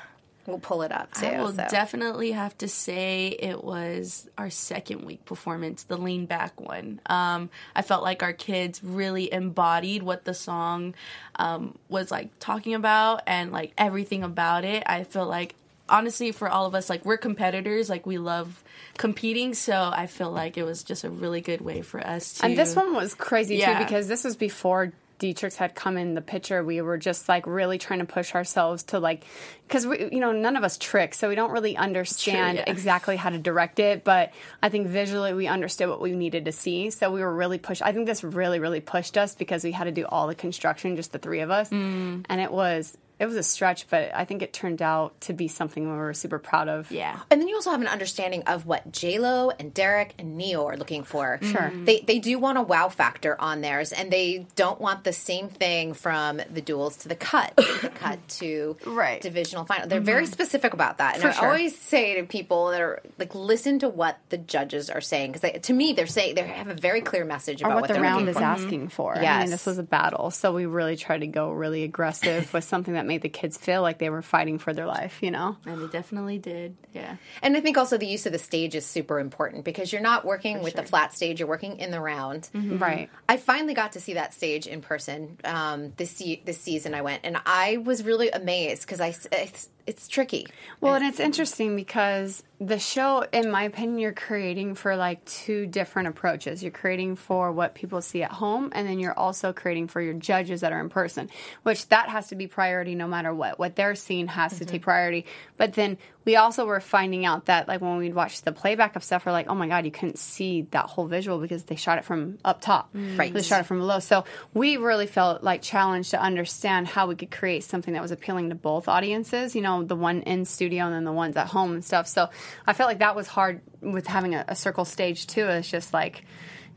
[0.46, 1.26] We'll pull it up too.
[1.26, 1.66] I will so.
[1.70, 7.00] definitely have to say it was our second week performance, the lean back one.
[7.06, 10.96] Um, I felt like our kids really embodied what the song
[11.38, 14.84] um, was like talking about and like everything about it.
[14.86, 15.56] I feel like
[15.90, 18.64] honestly for all of us like we're competitors like we love
[18.98, 22.46] competing so i feel like it was just a really good way for us to
[22.46, 23.78] And this one was crazy Yeah.
[23.78, 26.64] too because this was before Dietrich had come in the picture.
[26.64, 29.24] We were just like really trying to push ourselves to like
[29.68, 32.66] because we you know none of us trick, so we don't really understand yeah.
[32.68, 34.04] exactly how to direct it.
[34.04, 37.58] But I think visually we understood what we needed to see, so we were really
[37.58, 37.82] pushed.
[37.82, 40.96] I think this really really pushed us because we had to do all the construction,
[40.96, 42.26] just the three of us, Mm.
[42.30, 42.98] and it was.
[43.24, 46.14] It was a stretch, but I think it turned out to be something we were
[46.14, 46.92] super proud of.
[46.92, 50.36] yeah And then you also have an understanding of what J Lo and Derek and
[50.38, 51.40] Ne-Yo are looking for.
[51.42, 51.52] Mm-hmm.
[51.54, 51.72] Sure.
[51.86, 55.48] they they do want a wow factor on theirs, and they don't want the same
[55.48, 59.22] thing from the duels to the cut, the cut to Right.
[59.22, 59.88] divisional final.
[59.88, 60.34] They're very mm-hmm.
[60.34, 61.46] specific about that, and For I sure.
[61.48, 65.62] always say to people that are like, listen to what the judges are saying because
[65.62, 67.94] to me they're saying they have a very clear message or about what, what, the
[67.94, 68.44] they're round is for.
[68.44, 69.18] asking for.
[69.18, 69.42] I Yes.
[69.44, 72.96] mean, this was a battle, so we really tried to go really aggressive with something
[72.96, 75.16] that made the kids feel like they were fighting for their life.
[75.22, 78.40] You know, and they definitely did yeah And I think also the use of the
[78.52, 81.90] stage is super important because you're not working with the flat stage; you're working in
[81.92, 82.50] the round.
[82.54, 83.10] right?
[83.30, 86.14] I finally got to see that stage in person um, this
[86.46, 86.94] this season.
[86.94, 90.48] I went and I was really amazed because I s- it's, tricky.
[90.80, 95.68] Well, and it's interesting because the show, in my opinion, you're creating for like two
[95.68, 96.64] different approaches.
[96.64, 100.14] You're creating for what people see at home, and then you're also creating for your
[100.14, 101.30] judges that are in person,
[101.64, 103.60] which that has to be priority no matter what.
[103.60, 104.90] What they're seeing has to take mm-hmm.
[104.90, 105.26] priority.
[105.58, 109.04] But then we also were finding out that, like, when we'd watch the playback of
[109.04, 111.98] stuff, we're like, oh my God, you couldn't see that whole visual because they shot
[111.98, 112.94] it from up top.
[112.94, 113.18] Mm.
[113.18, 113.34] Right.
[113.34, 114.00] They shot it from below.
[114.00, 118.12] So we really felt like challenged to understand how we could create something that was
[118.12, 121.48] appealing to both audiences, you know, the one in studio and then the ones at
[121.48, 122.08] home and stuff.
[122.08, 122.30] So
[122.66, 125.48] I felt like that was hard with having a, a circle stage too.
[125.48, 126.24] It's just like,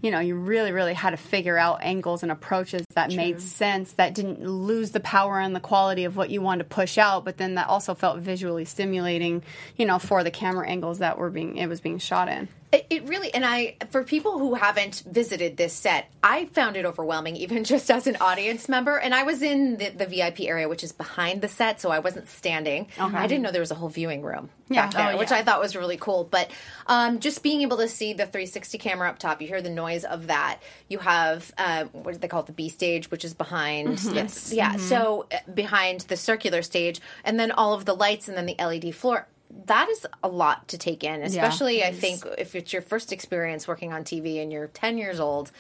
[0.03, 3.93] you know, you really, really had to figure out angles and approaches that made sense,
[3.95, 7.25] that didn't lose the power and the quality of what you wanted to push out,
[7.25, 9.43] but then that also felt visually stimulating,
[9.77, 12.49] you know, for the camera angles that were being it was being shot in.
[12.77, 16.85] It, it really, and I, for people who haven't visited this set, I found it
[16.85, 18.97] overwhelming, even just as an audience member.
[18.99, 22.01] And I was in the, the VIP area, which is behind the set, so I
[22.01, 22.89] wasn't standing.
[22.99, 24.87] I didn't know there was a whole viewing room Yeah.
[24.87, 25.33] back there, Oh, which.
[25.33, 26.25] I thought was really cool.
[26.25, 26.51] But
[26.87, 30.05] um, just being able to see the 360 camera up top, you hear the noise
[30.05, 30.61] of that.
[30.89, 34.03] You have uh, what do they call it, the B stage, which is behind.
[34.12, 34.77] Yes, yeah.
[34.77, 38.57] So uh, behind the circular stage, and then all of the lights, and then the
[38.59, 39.27] LED floor.
[39.67, 43.67] That is a lot to take in, especially I think if it's your first experience
[43.67, 45.51] working on TV and you're 10 years old.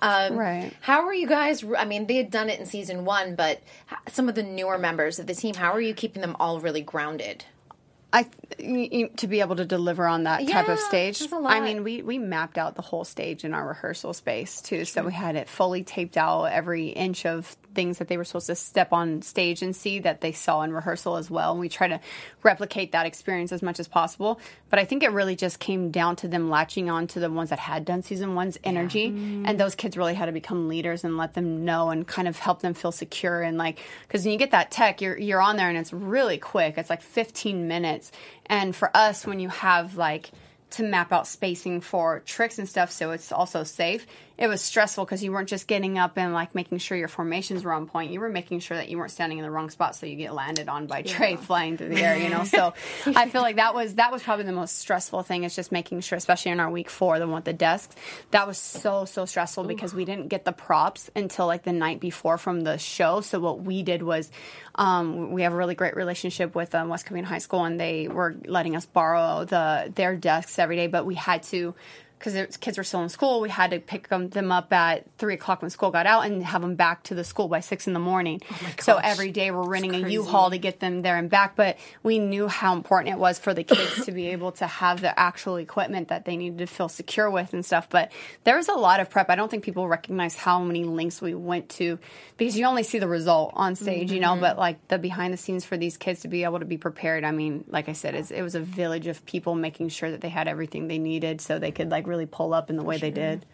[0.00, 0.72] Um, Right.
[0.80, 1.64] How are you guys?
[1.76, 3.62] I mean, they had done it in season one, but
[4.08, 6.82] some of the newer members of the team, how are you keeping them all really
[6.82, 7.44] grounded?
[8.16, 8.26] I
[9.16, 11.20] to be able to deliver on that type of stage.
[11.32, 15.02] I mean, we we mapped out the whole stage in our rehearsal space too, so
[15.02, 18.54] we had it fully taped out every inch of things that they were supposed to
[18.54, 21.50] step on stage and see that they saw in rehearsal as well.
[21.52, 22.00] And we try to
[22.42, 24.40] replicate that experience as much as possible.
[24.70, 27.50] But I think it really just came down to them latching on to the ones
[27.50, 29.08] that had done season one's energy,
[29.44, 32.38] and those kids really had to become leaders and let them know and kind of
[32.38, 35.56] help them feel secure and like because when you get that tech, you're you're on
[35.56, 36.78] there and it's really quick.
[36.78, 38.05] It's like 15 minutes,
[38.46, 40.30] and for us, when you have like
[40.70, 44.06] to map out spacing for tricks and stuff so it's also safe.
[44.38, 47.64] It was stressful because you weren't just getting up and like making sure your formations
[47.64, 48.12] were on point.
[48.12, 50.34] You were making sure that you weren't standing in the wrong spot so you get
[50.34, 52.44] landed on by Trey flying through the air, you know.
[52.44, 52.74] So
[53.06, 56.00] I feel like that was that was probably the most stressful thing is just making
[56.00, 57.96] sure, especially in our week four, the one with the desks,
[58.30, 62.00] that was so so stressful because we didn't get the props until like the night
[62.00, 63.20] before from the show.
[63.20, 64.30] So what we did was
[64.74, 68.08] um, we have a really great relationship with um, West Covina High School, and they
[68.08, 70.86] were letting us borrow the their desks every day.
[70.86, 71.74] But we had to,
[72.18, 75.34] because kids were still in school, we had to pick them, them up at three
[75.34, 77.92] o'clock when school got out and have them back to the school by six in
[77.92, 78.40] the morning.
[78.80, 81.56] so every day we're renting a U-Haul to get them there and back.
[81.56, 85.00] But we knew how important it was for the kids to be able to have
[85.00, 87.88] the actual equipment that they needed to feel secure with and stuff.
[87.90, 88.12] But
[88.44, 89.28] there was a lot of prep.
[89.28, 91.98] I don't think people recognize how many links we went to
[92.36, 94.36] because you only see the result on stage, you know.
[94.36, 97.24] But like the behind the scenes for these kids to be able to be prepared.
[97.24, 100.20] I mean, like I said, it's, it was a village of people making sure that
[100.22, 102.98] they had everything they needed so they could like really pull up in the way
[102.98, 103.44] they did.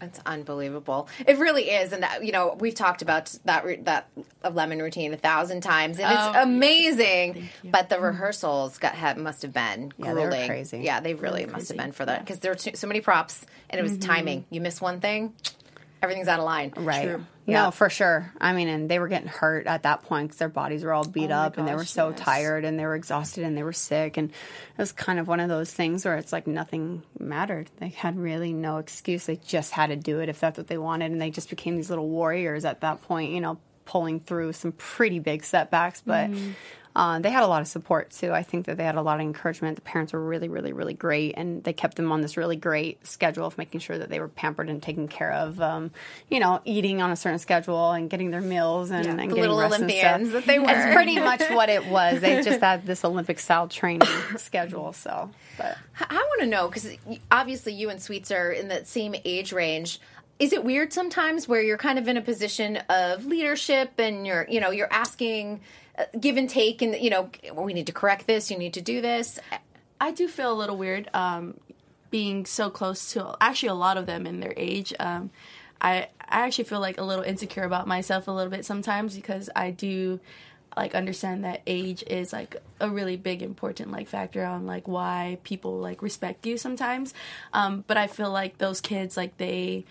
[0.00, 1.08] That's unbelievable.
[1.28, 4.08] It really is, and that, you know we've talked about that that
[4.52, 7.48] lemon routine a thousand times, and it's Oh, amazing.
[7.62, 10.48] But the rehearsals got have, must have been Yeah, they were grueling.
[10.48, 10.78] crazy.
[10.78, 13.46] Yeah, they really must have been for that because there were too, so many props,
[13.70, 14.10] and it was mm-hmm.
[14.10, 14.44] timing.
[14.50, 15.34] You miss one thing,
[16.02, 16.72] everything's out of line.
[16.76, 17.20] Right.
[17.44, 17.64] Yeah.
[17.64, 18.32] No, for sure.
[18.40, 21.04] I mean, and they were getting hurt at that point because their bodies were all
[21.04, 22.20] beat oh up and they were so yes.
[22.20, 24.16] tired and they were exhausted and they were sick.
[24.16, 27.68] And it was kind of one of those things where it's like nothing mattered.
[27.78, 29.26] They had really no excuse.
[29.26, 31.10] They just had to do it if that's what they wanted.
[31.10, 34.70] And they just became these little warriors at that point, you know, pulling through some
[34.72, 36.00] pretty big setbacks.
[36.00, 36.52] But mm-hmm.
[36.94, 38.32] Uh, they had a lot of support too.
[38.32, 39.76] I think that they had a lot of encouragement.
[39.76, 43.06] The parents were really, really, really great, and they kept them on this really great
[43.06, 45.60] schedule of making sure that they were pampered and taken care of.
[45.60, 45.90] Um,
[46.28, 49.58] you know, eating on a certain schedule and getting their meals and, and the little
[49.60, 50.66] Olympians that they were.
[50.68, 52.20] It's pretty much what it was.
[52.20, 54.92] They just had this Olympic style training schedule.
[54.92, 56.88] So, but I- want to know because
[57.30, 60.00] obviously you and Sweets are in that same age range.
[60.38, 64.46] Is it weird sometimes where you're kind of in a position of leadership and you're,
[64.48, 65.60] you know, you're asking
[66.18, 68.50] give and take, and you know, we need to correct this.
[68.50, 69.38] You need to do this.
[70.00, 71.58] I do feel a little weird um,
[72.10, 74.92] being so close to actually a lot of them in their age.
[74.98, 75.30] Um,
[75.80, 79.50] I I actually feel like a little insecure about myself a little bit sometimes because
[79.54, 80.18] I do
[80.76, 85.38] like understand that age is like a really big important like factor on like why
[85.44, 87.12] people like respect you sometimes.
[87.52, 89.84] Um, but I feel like those kids like they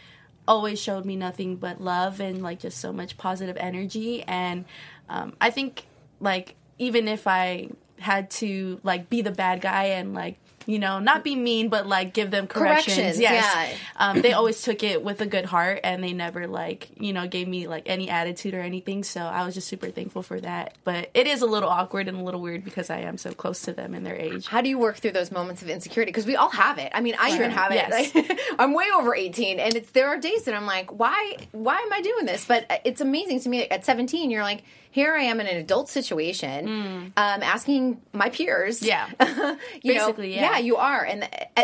[0.47, 4.65] always showed me nothing but love and like just so much positive energy and
[5.07, 5.85] um, I think
[6.21, 10.99] like even if I had to like be the bad guy and like you know
[10.99, 13.77] not be mean but like give them corrections, Corrections, yes yeah.
[13.97, 17.27] um, they always took it with a good heart and they never like you know
[17.27, 20.77] gave me like any attitude or anything so i was just super thankful for that
[20.83, 23.61] but it is a little awkward and a little weird because i am so close
[23.63, 26.11] to them in their age How do you work through those moments of insecurity?
[26.11, 26.91] Because we all have it.
[26.93, 27.75] I mean, I even have it.
[27.75, 28.15] Yes.
[28.15, 31.37] Like, I'm way over 18, and it's there are days that I'm like, why?
[31.51, 32.45] Why am I doing this?
[32.45, 33.67] But uh, it's amazing to me.
[33.67, 38.81] At 17, you're like, here I am in an adult situation, um, asking my peers.
[38.81, 38.87] Mm.
[38.87, 39.55] Yeah.
[39.81, 40.57] you Basically, know, yeah.
[40.59, 41.27] you are, and.
[41.57, 41.63] Uh,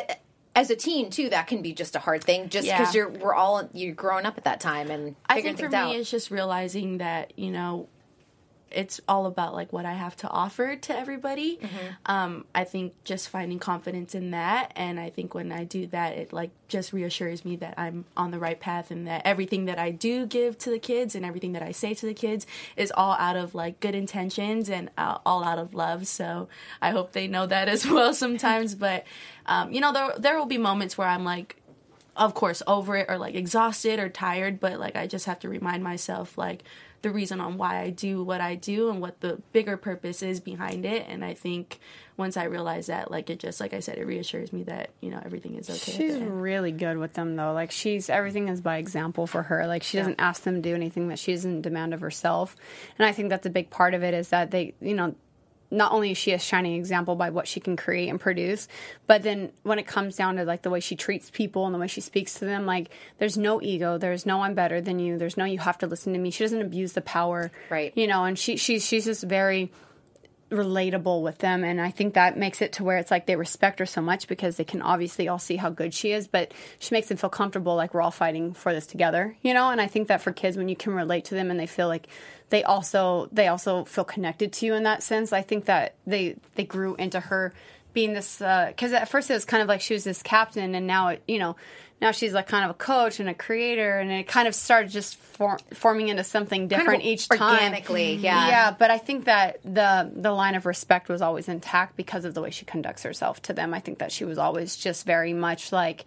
[0.56, 3.02] as a teen too, that can be just a hard thing, just because Yeah.
[3.04, 5.96] you're we're all you're growing up at that time and I think for me, out.
[5.96, 7.88] it's just realizing that you know,
[8.72, 11.60] it's all about like what I have to offer to everybody.
[12.06, 16.18] Um, I think just finding confidence in that, and I think when I do that,
[16.18, 19.80] it like just reassures me that I'm on the right path, and that everything that
[19.80, 22.92] I do give to the kids and everything that I say to the kids is
[22.96, 26.08] all out of like good intentions and uh, all out of love.
[26.08, 26.50] So
[26.82, 28.76] I hope they know that as well sometimes.
[28.76, 29.06] But
[29.46, 31.56] um, you know, there there will be moments where I'm like
[32.18, 35.48] of course over it or like exhausted or tired but like i just have to
[35.48, 36.64] remind myself like
[37.02, 40.40] the reason on why i do what i do and what the bigger purpose is
[40.40, 41.80] behind it and i think
[42.18, 45.10] once i realize that like it just like i said it reassures me that you
[45.12, 47.54] know everything is okay She's really good with them though.
[47.54, 49.68] Like she's everything is by example for her.
[49.68, 52.56] Like she doesn't ask them to do anything that she doesn't demand of herself.
[52.98, 55.16] And I think that's a big part of it is that they, you know,
[55.70, 58.68] not only is she a shining example by what she can create and produce,
[59.06, 61.80] but then when it comes down to like the way she treats people and the
[61.80, 65.18] way she speaks to them, like there's no ego, there's no I'm better than you,
[65.18, 66.32] there's no you have to listen to me.
[66.32, 67.92] She doesn't abuse the power, Right.
[67.96, 69.72] You know, and she she's she's just very
[70.50, 71.64] relatable with them.
[71.64, 74.28] And i think that makes it to where it's like they respect her so much
[74.28, 77.30] because they can obviously all see how good she is but she makes them feel
[77.30, 79.70] comfortable like we're all fighting for this together you know?
[79.70, 81.88] And i think that for kids when you can relate to them and they feel
[81.88, 82.08] like
[82.50, 86.36] they also they also feel connected to you in that sense i think that they
[86.56, 87.54] they grew into her
[87.94, 90.76] being this uh, because at first it was kind of like she was this captain
[90.76, 91.56] and now it you know
[92.02, 94.92] now she's like kind of a coach and a creator and it kind of started
[94.92, 97.42] just for, forming into something different each time.
[97.42, 98.48] organically, yeah.
[98.48, 102.34] yeah but i think that the the line of respect was always intact because of
[102.34, 103.74] the way she conducts herself to them.
[103.74, 106.06] I think that she was always just very much like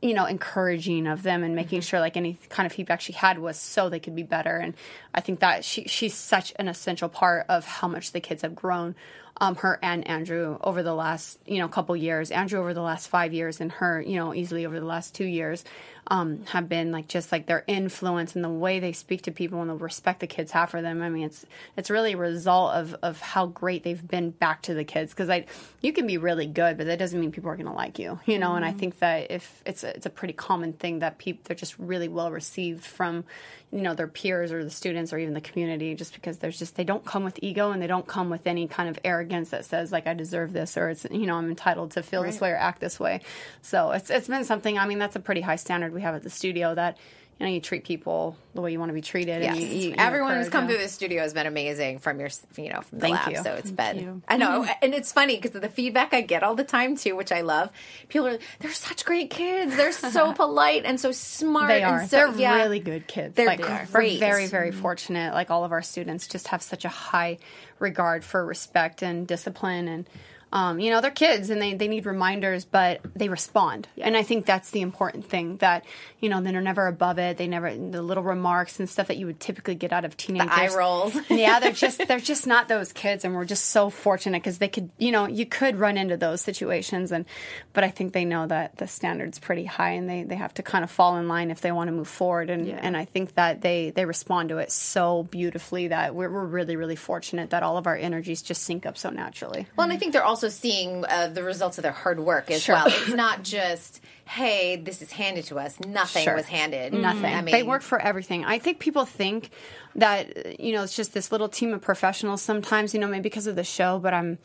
[0.00, 1.86] you know encouraging of them and making mm-hmm.
[1.86, 4.56] sure like any kind of feedback she had was so they could be better.
[4.56, 4.74] And
[5.14, 8.54] i think that she she's such an essential part of how much the kids have
[8.54, 8.94] grown
[9.40, 12.30] um, her and Andrew over the last you know couple years.
[12.30, 15.24] Andrew over the last five years, and her you know easily over the last two
[15.24, 15.64] years
[16.08, 19.60] um, have been like just like their influence and the way they speak to people
[19.60, 21.02] and the respect the kids have for them.
[21.02, 21.44] I mean, it's
[21.76, 25.28] it's really a result of of how great they've been back to the kids because
[25.28, 25.48] like
[25.82, 28.18] you can be really good, but that doesn't mean people are going to like you,
[28.24, 28.54] you know.
[28.54, 31.56] And I think that if it's a, it's a pretty common thing that people they're
[31.56, 33.24] just really well received from
[33.70, 36.76] you know their peers or the students or even the community just because there's just
[36.76, 39.64] they don't come with ego and they don't come with any kind of arrogance that
[39.66, 42.50] says like I deserve this or it's you know I'm entitled to feel this way
[42.50, 43.20] or act this way.
[43.60, 44.78] So it's it's been something.
[44.78, 46.96] I mean that's a pretty high standard we have at the studio that
[47.38, 49.42] you know you treat people the way you want to be treated.
[49.42, 49.56] Yes.
[49.56, 50.74] And you, you, you Everyone who's come them.
[50.74, 53.30] through the studio has been amazing from your, you know, from the Thank lab.
[53.32, 53.42] you.
[53.42, 54.22] So it's Thank been, you.
[54.28, 54.62] I know.
[54.62, 54.72] Mm-hmm.
[54.82, 57.42] And it's funny because of the feedback I get all the time too, which I
[57.42, 57.70] love.
[58.08, 59.76] People are, they're such great kids.
[59.76, 61.68] They're so polite and so smart.
[61.68, 62.06] They and are.
[62.08, 62.56] so, They're yeah.
[62.56, 63.36] really good kids.
[63.36, 63.60] They're like,
[63.92, 64.14] great.
[64.14, 65.32] We're very, very fortunate.
[65.34, 67.38] Like all of our students just have such a high
[67.78, 70.08] regard for respect and discipline and
[70.52, 73.86] um, you know, they're kids and they, they need reminders, but they respond.
[73.98, 75.84] And I think that's the important thing that,
[76.20, 77.36] you know, they're never above it.
[77.36, 80.48] They never, the little remarks and stuff that you would typically get out of teenagers.
[80.48, 81.14] the eye rolls.
[81.28, 83.24] yeah, they're just, they're just not those kids.
[83.24, 86.40] And we're just so fortunate because they could, you know, you could run into those
[86.40, 87.12] situations.
[87.12, 87.24] And,
[87.72, 90.62] but I think they know that the standard's pretty high and they, they have to
[90.62, 92.48] kind of fall in line if they want to move forward.
[92.50, 92.78] And, Yeah.
[92.80, 96.76] and I think that they, they respond to it so beautifully that we're, we're really,
[96.76, 99.66] really fortunate that all of our energies just sync up so naturally.
[99.76, 102.62] Well, and I think they're also seeing uh, the results of their hard work as
[102.62, 102.76] Sure.
[102.76, 102.86] well.
[102.86, 105.80] It's not just, hey, this is handed to us.
[105.80, 106.34] Nothing Sure.
[106.36, 106.92] was handed.
[106.94, 107.24] Nothing.
[107.34, 108.44] I mean, they work for everything.
[108.44, 109.50] I think people think
[109.96, 112.40] that you know it's just this little team of professionals.
[112.42, 114.38] Sometimes you know maybe because of the show, but I'm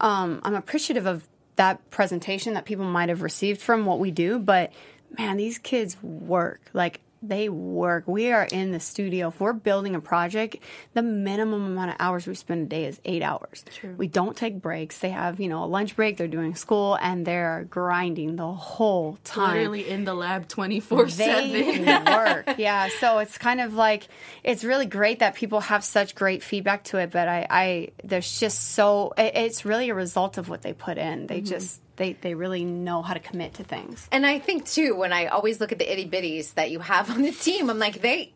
[0.00, 4.38] um, I'm appreciative of that presentation that people might have received from what we do.
[4.38, 4.72] But
[5.16, 8.04] man, these kids work like they work.
[8.06, 9.28] We are in the studio.
[9.28, 10.56] If we're building a project,
[10.92, 13.64] the minimum amount of hours we spend a day is eight hours.
[13.96, 14.98] We don't take breaks.
[14.98, 19.18] They have, you know, a lunch break, they're doing school, and they're grinding the whole
[19.24, 22.58] time literally in the lab 24 they 7 work.
[22.58, 22.88] Yeah.
[23.00, 24.08] So it's kind of like
[24.42, 28.38] it's really great that people have such great feedback to it, but I, I there's
[28.38, 31.26] just so it, it's really a result of what they put in.
[31.26, 31.46] They mm-hmm.
[31.46, 34.08] just they they really know how to commit to things.
[34.12, 37.10] And I think too, when I always look at the itty bitties that you have
[37.10, 38.32] on the team, I'm like, they,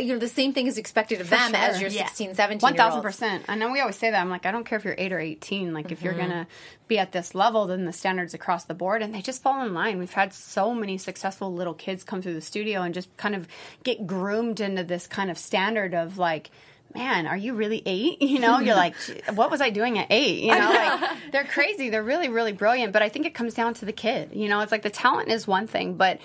[0.00, 1.88] you know, the same thing is expected of them as sure.
[1.88, 2.06] your Yeah.
[2.06, 4.20] 16, 17 1000% I know we always say that.
[4.20, 5.74] I'm like, I don't care if you're eight or eighteen.
[5.74, 6.28] Like, if you're mm-hmm.
[6.28, 6.46] gonna
[6.88, 9.74] be at this level, then the standards across the board, and they just fall in
[9.74, 9.98] line.
[9.98, 13.46] We've had so many successful little kids come through the studio and just kind of
[13.84, 16.50] get groomed into this kind of standard of like.
[16.94, 18.20] Man, are you really eight?
[18.32, 18.94] You know, you're like,
[19.34, 20.42] what was I doing at eight?
[20.42, 21.90] You know, like they're crazy.
[21.90, 22.92] They're really, really brilliant.
[22.92, 24.30] But I think it comes down to the kid.
[24.32, 26.18] You know, it's like the talent is one thing, but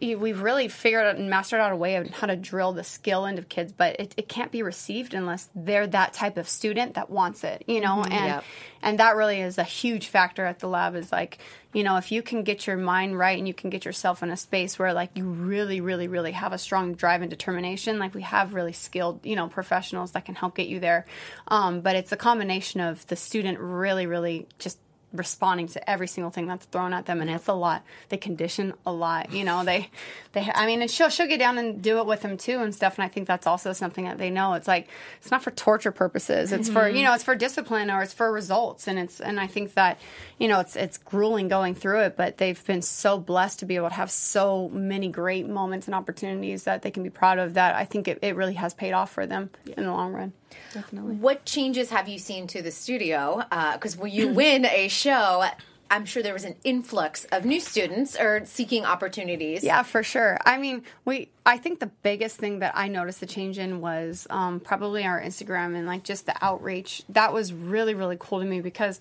[0.00, 3.26] we've really figured out and mastered out a way of how to drill the skill
[3.26, 7.10] into kids, but it, it can't be received unless they're that type of student that
[7.10, 8.44] wants it, you know, and Yep.
[8.82, 11.38] and that really is a huge factor at the lab is like
[11.72, 14.30] you know if you can get your mind right and you can get yourself in
[14.30, 18.14] a space where like you really really really have a strong drive and determination like
[18.14, 21.06] we have really skilled you know professionals that can help get you there.
[21.48, 24.78] Um, but it's a combination of the student really really just
[25.12, 27.82] responding to every single thing that's thrown at them and it's a lot.
[28.08, 29.88] They condition a lot you know they
[30.32, 32.74] they i mean and she'll she'll get down and do it with them too and
[32.74, 34.54] stuff and i think that's also something that they know.
[34.54, 36.52] It's like it's not for torture purposes.
[36.52, 37.04] It's for you mm-hmm.
[37.04, 40.00] know it's for discipline or it's for results and it's and i think that
[40.38, 43.76] you know it's it's grueling going through it but they've been so blessed to be
[43.76, 47.54] able to have so many great moments and opportunities that they can be proud of
[47.54, 47.74] that.
[47.74, 50.32] I think it, it really has paid off for them in the long run.
[50.72, 51.16] Definitely.
[51.16, 53.42] What changes have you seen to the studio?
[53.50, 55.44] Uh, because when you win a show,
[55.90, 59.62] I'm sure there was an influx of new students or seeking opportunities.
[59.62, 60.38] Yeah, for sure.
[60.46, 61.28] I mean, we.
[61.44, 65.20] I think the biggest thing that I noticed the change in was um, probably our
[65.20, 67.02] Instagram and like just the outreach.
[67.10, 69.00] That was really really cool to me because.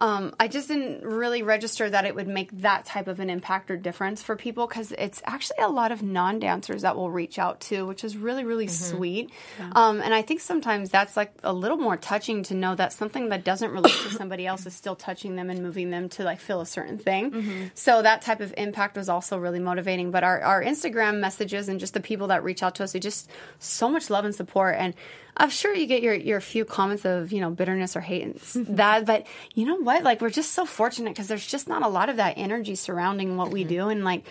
[0.00, 3.70] Um, I just didn't really register that it would make that type of an impact
[3.70, 7.38] or difference for people because it's actually a lot of non dancers that will reach
[7.38, 9.30] out to, which is really, really sweet.
[9.72, 13.30] Um, and I think sometimes that's like a little more touching to know that something
[13.30, 16.40] that doesn't relate to somebody else is still touching them and moving them to like
[16.40, 17.30] feel a certain thing.
[17.74, 20.10] So that type of impact was also really motivating.
[20.10, 23.00] But our, our Instagram messages and just the people that reach out to us, we
[23.00, 23.28] just
[23.58, 24.76] so much love and support.
[24.78, 24.94] And
[25.38, 28.66] I'm sure you get your, your few comments of, you know, bitterness or hate and
[28.76, 30.02] that, but you know what?
[30.02, 33.36] Like, we're just so fortunate because there's just not a lot of that energy surrounding
[33.36, 33.68] what we mm-hmm.
[33.68, 33.88] do.
[33.88, 34.24] And like,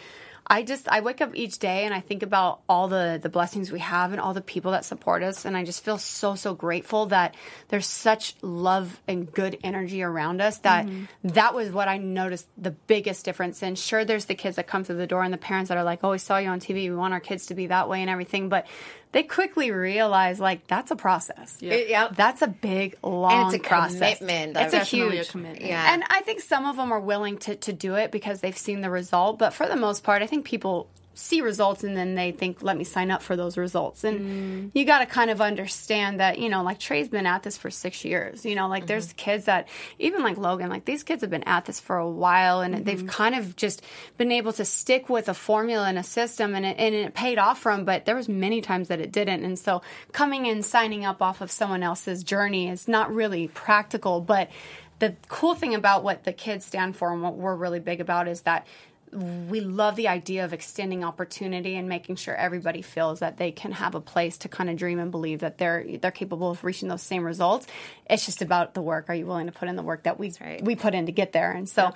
[0.50, 3.70] I just I wake up each day and I think about all the the blessings
[3.70, 5.44] we have and all the people that support us.
[5.44, 7.36] And I just feel so so grateful that
[7.68, 11.06] there's such love and good energy around us that mm-hmm.
[11.24, 14.86] that was what I noticed the biggest difference and sure there's the kids that come
[14.86, 16.90] through the door and the parents that are like oh we saw you on TV
[16.90, 18.48] we want our kids to be that way and everything.
[18.48, 18.68] But
[19.14, 22.16] they quickly realize like that's a process It- yep.
[22.16, 24.58] that's a big long and it's a process commitment.
[24.58, 25.62] it's a Definitely a huge commitment.
[25.66, 25.94] Yeah.
[25.94, 28.82] and I think some of them are willing to, to do it because they've seen
[28.82, 29.40] the result.
[29.40, 30.88] But for the most part, I think people
[31.18, 34.04] see results and then they think, let me sign up for those results.
[34.04, 34.72] And mm.
[34.76, 37.72] you got to kind of understand that, you know, like Trey's been at this for
[37.72, 38.46] six years.
[38.46, 39.18] You know, like there's mm-hmm.
[39.18, 42.62] kids that, even like Logan, like these kids have been at this for a while
[42.62, 43.08] and they've mm-hmm.
[43.08, 43.82] kind of just
[44.18, 47.40] been able to stick with a formula and a system and it, and it paid
[47.40, 47.84] off for them.
[47.84, 49.44] But there was many times that it didn't.
[49.44, 54.22] And so coming and signing up off of someone else's journey is not really practical.
[54.22, 54.52] But
[55.00, 58.28] the cool thing about what the kids stand for and what we're really big about
[58.28, 58.68] is that
[59.12, 63.72] we love the idea of extending opportunity and making sure everybody feels that they can
[63.72, 66.90] have a place to kind of dream and believe that they're they're capable of reaching
[66.90, 67.68] those same results.
[68.10, 69.06] It's just about the work.
[69.10, 70.64] Are you willing to put in the work that we right.
[70.64, 71.52] we put in to get there?
[71.52, 71.94] And so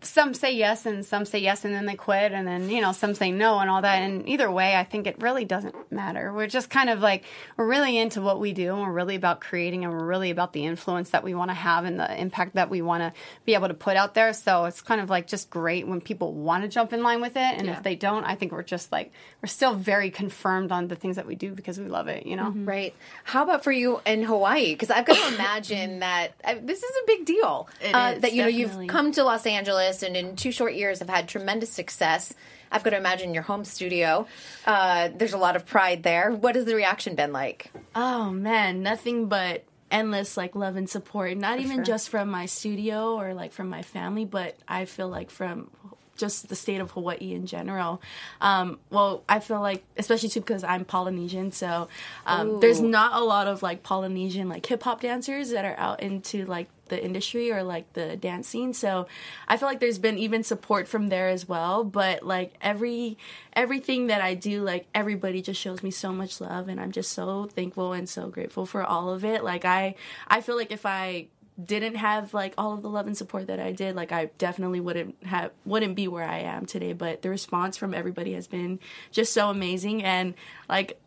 [0.00, 2.92] some say yes and some say yes and then they quit and then you know
[2.92, 4.02] some say no and all that.
[4.02, 6.32] And either way, I think it really doesn't matter.
[6.32, 7.24] We're just kind of like
[7.56, 10.52] we're really into what we do and we're really about creating and we're really about
[10.52, 13.12] the influence that we want to have and the impact that we want to
[13.44, 14.32] be able to put out there.
[14.32, 17.36] So it's kind of like just great when people want to jump in line with
[17.36, 17.38] it.
[17.58, 19.12] And if they don't, I think we're just like,
[19.42, 22.36] we're still very confirmed on the things that we do because we love it, you
[22.36, 22.50] know?
[22.50, 22.94] Right.
[23.24, 24.72] How about for you in Hawaii?
[24.72, 27.68] Because I've got to imagine that uh, this is a big deal.
[27.80, 30.74] It uh, is, that you know you've come to Los Angeles and in two short
[30.74, 32.34] years have had tremendous success.
[32.70, 34.26] I've got to imagine your home studio.
[34.66, 36.32] Uh, there's a lot of pride there.
[36.32, 37.70] What has the reaction been like?
[37.94, 41.36] Oh man, nothing but endless like love and support.
[41.36, 45.30] Not even just from my studio or like from my family, but I feel like
[45.30, 45.70] from
[46.16, 48.00] just the state of Hawaii in general.
[48.40, 51.88] Um, well, I feel like, especially too because I'm Polynesian, so
[52.26, 56.02] um, there's not a lot of like Polynesian like hip hop dancers that are out
[56.02, 58.72] into like the industry or like the dance scene.
[58.72, 59.06] So
[59.48, 61.84] I feel like there's been even support from there as well.
[61.84, 63.18] But like every
[63.54, 67.12] everything that I do, like everybody just shows me so much love, and I'm just
[67.12, 69.44] so thankful and so grateful for all of it.
[69.44, 69.94] Like I
[70.28, 71.28] I feel like if I
[71.62, 74.80] didn't have like all of the love and support that I did, like I definitely
[74.80, 76.92] wouldn't have wouldn't be where I am today.
[76.92, 78.80] But the response from everybody has been
[79.12, 80.34] just so amazing and
[80.68, 80.98] like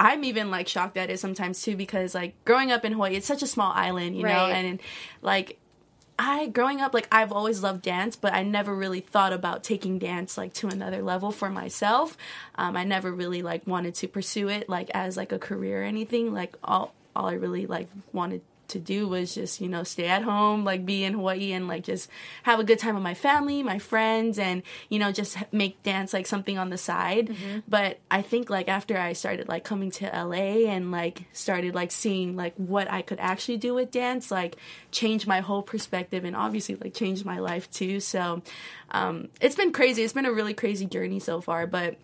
[0.00, 3.26] I'm even like shocked at it sometimes too because like growing up in Hawaii, it's
[3.26, 4.80] such a small island, you know, and
[5.20, 5.58] like
[6.18, 10.00] I growing up like I've always loved dance, but I never really thought about taking
[10.00, 12.16] dance like to another level for myself.
[12.56, 15.84] Um, I never really like wanted to pursue it like as like a career or
[15.84, 16.34] anything.
[16.34, 18.42] Like all all I really like wanted
[18.72, 21.84] to do was just you know stay at home, like be in Hawaii and like
[21.84, 22.10] just
[22.42, 26.12] have a good time with my family, my friends, and you know just make dance
[26.12, 27.28] like something on the side.
[27.28, 27.60] Mm-hmm.
[27.68, 31.92] But I think like after I started like coming to LA and like started like
[31.92, 34.56] seeing like what I could actually do with dance, like
[34.90, 38.00] changed my whole perspective and obviously like changed my life too.
[38.00, 38.42] So
[38.90, 40.02] um, it's been crazy.
[40.02, 41.96] It's been a really crazy journey so far, but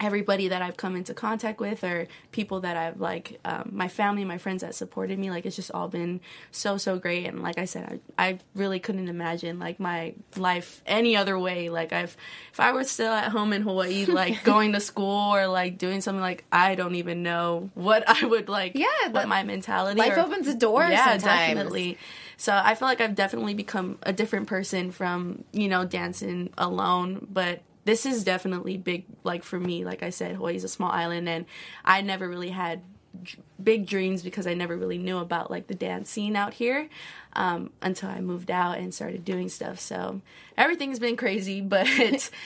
[0.00, 4.24] everybody that I've come into contact with or people that I've like um, my family
[4.24, 6.20] my friends that supported me like it's just all been
[6.50, 10.82] so so great and like I said I, I really couldn't imagine like my life
[10.86, 12.16] any other way like I've
[12.50, 16.00] if I were still at home in Hawaii like going to school or like doing
[16.00, 20.16] something like I don't even know what I would like Yeah, what my mentality life
[20.16, 20.82] or- opens the door.
[20.84, 21.22] yeah sometimes.
[21.22, 21.98] definitely
[22.38, 27.26] so I feel like I've definitely become a different person from, you know, dancing alone,
[27.30, 29.84] but this is definitely big like for me.
[29.84, 31.46] Like I said, Hawaii's a small island and
[31.84, 32.82] I never really had
[33.22, 36.88] d- big dreams because I never really knew about like the dance scene out here
[37.34, 39.78] um, until I moved out and started doing stuff.
[39.80, 40.20] So
[40.56, 41.86] everything's been crazy, but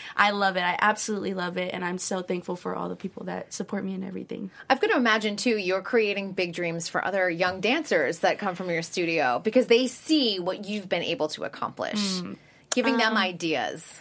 [0.16, 0.62] I love it.
[0.62, 3.94] I absolutely love it, and I'm so thankful for all the people that support me
[3.94, 4.50] and everything.
[4.68, 8.54] I've got to imagine too, you're creating big dreams for other young dancers that come
[8.54, 12.20] from your studio because they see what you've been able to accomplish,
[12.70, 14.00] giving them ideas.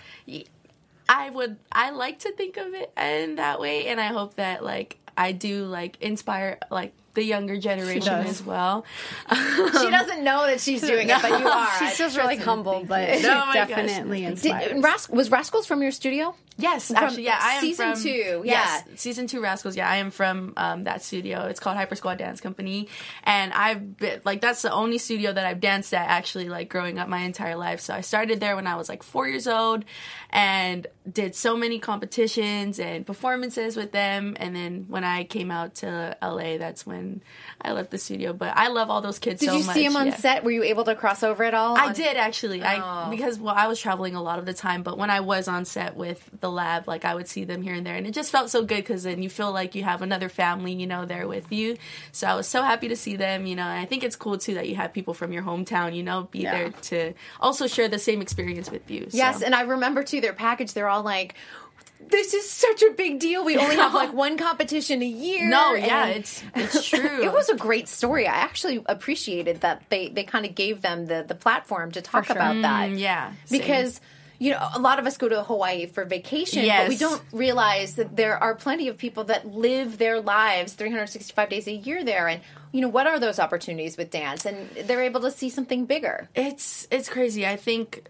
[1.08, 4.64] I would I like to think of it in that way and I hope that
[4.64, 8.86] like I do like inspire like the younger generation as well.
[9.30, 11.70] she doesn't know that she's doing it, but you are.
[11.80, 13.54] She's just really humble, but she gosh.
[13.54, 14.84] definitely Did.
[14.84, 16.36] Ras- was Rascals from your studio?
[16.58, 19.76] Yes, actually, yeah, I am season from two, Yes, season two Rascals.
[19.76, 21.46] Yeah, I am from um, that studio.
[21.48, 22.90] It's called Hyper Squad Dance Company,
[23.24, 27.00] and I've been like that's the only studio that I've danced at actually like growing
[27.00, 27.80] up my entire life.
[27.80, 29.84] So I started there when I was like four years old,
[30.30, 34.36] and did so many competitions and performances with them.
[34.40, 37.03] And then when I came out to LA, that's when
[37.62, 38.34] I left the studio.
[38.34, 39.46] But I love all those kids so.
[39.46, 39.74] Did so you much.
[39.76, 40.18] see him on yeah.
[40.18, 40.44] set?
[40.44, 41.78] Were you able to cross over at all?
[41.78, 42.62] I on- did actually.
[42.62, 42.66] Oh.
[42.66, 45.48] I because well, I was traveling a lot of the time, but when I was
[45.48, 48.14] on set with the lab, like I would see them here and there, and it
[48.14, 51.06] just felt so good because then you feel like you have another family, you know,
[51.06, 51.78] there with you.
[52.12, 53.64] So I was so happy to see them, you know.
[53.64, 56.28] And I think it's cool too that you have people from your hometown, you know,
[56.32, 56.52] be Yeah.
[56.52, 59.08] there to also share the same experience with you.
[59.12, 59.46] Yes, so.
[59.46, 60.74] and I remember too their package.
[60.74, 61.36] They're all like,
[62.10, 63.44] "This is such a big deal.
[63.44, 67.24] We only have like one competition a year." no, yeah, it's it's true.
[67.24, 68.28] It was a great story.
[68.28, 72.26] I actually appreciated that they they kind of gave them the the platform to talk
[72.26, 72.36] sure.
[72.36, 72.90] about that.
[72.92, 73.60] Mm, yeah, same.
[73.60, 74.02] because.
[74.40, 77.96] You know, a lot of us go to Hawaii for vacation, but we don't realize
[77.96, 82.28] that there are plenty of people that live their lives 365 days a year there.
[82.28, 82.42] And,
[82.74, 84.46] you know, what are those opportunities with dance?
[84.46, 86.28] And they're able to see something bigger.
[86.36, 87.48] it's it's crazy.
[87.48, 88.10] I think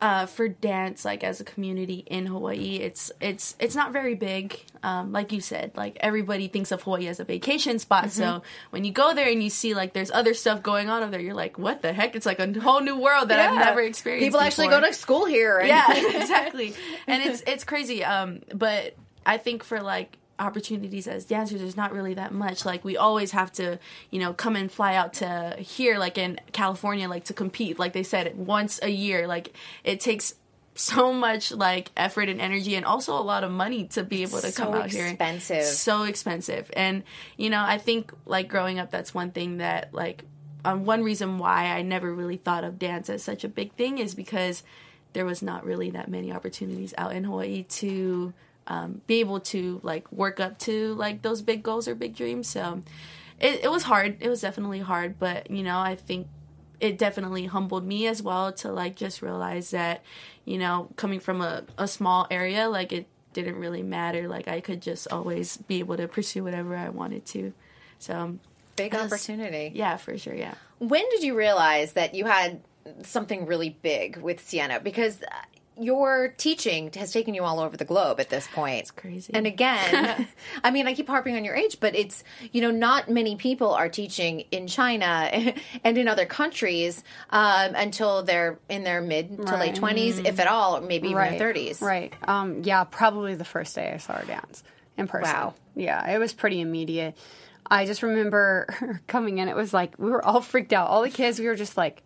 [0.00, 4.60] uh, for dance, like as a community in Hawaii, it's it's it's not very big.
[4.82, 8.04] Um, like you said, like everybody thinks of Hawaii as a vacation spot.
[8.04, 8.20] Mm-hmm.
[8.20, 11.10] So when you go there and you see like there's other stuff going on over
[11.10, 12.14] there, you're like, what the heck?
[12.14, 14.26] It's like a whole new world that I've never experienced.
[14.26, 15.58] People actually go to school here.
[15.58, 15.86] And yeah
[16.20, 16.74] exactly
[17.06, 18.94] and it's it's crazy um but
[19.24, 22.64] i think for like opportunities as dancers there's not really that much.
[22.64, 23.78] Like we always have to
[24.10, 27.78] you know come and fly out to here like in california like to compete.
[27.78, 29.26] Like they said once a year.
[29.26, 30.34] Like it takes
[30.78, 34.38] so much like effort and energy and also a lot of money to be able
[34.42, 35.06] to So come out here.
[35.06, 35.64] expensive.
[35.64, 36.70] so expensive.
[36.76, 37.02] And
[37.38, 40.24] you know i think like growing up that's one thing that like
[40.66, 43.96] um, one reason why i never really thought of dance as such a big thing
[43.98, 44.62] is because
[45.14, 48.34] there was not really that many opportunities out in hawaii to
[48.66, 52.48] um, be able to like work up to like those big goals or big dreams.
[52.48, 52.82] So
[53.40, 54.16] it, it was hard.
[54.20, 56.26] It was definitely hard but you know i think
[56.80, 60.02] it definitely humbled me as well to like just realize that
[60.44, 64.28] you know coming from a, a small area like it didn't really matter.
[64.28, 67.52] Like i could just always be able to pursue whatever i wanted to.
[67.98, 68.38] So
[68.76, 69.72] Big That's- opportunity.
[69.74, 70.54] yeah for sure yeah.
[70.78, 72.60] When did you realize that you had
[73.02, 74.80] something really big with Sienna?
[74.80, 75.20] Because
[75.78, 78.80] your teaching has taken you all over the globe at this point.
[78.80, 79.32] It's crazy.
[79.34, 80.26] And again,
[80.64, 83.72] I mean, I keep harping on your age, but it's, you know, not many people
[83.72, 85.30] are teaching in China
[85.84, 90.46] and in other countries um, until they're in their mid to late 20s, if at
[90.46, 91.80] all, maybe even their 30s.
[91.80, 92.14] Right.
[92.26, 94.62] Um, yeah, probably the first day I saw her dance
[94.96, 95.32] in person.
[95.32, 95.54] Wow.
[95.74, 97.16] Yeah, it was pretty immediate.
[97.68, 99.48] I just remember coming in.
[99.48, 100.88] It was like we were all freaked out.
[100.88, 102.02] All the kids, we were just like,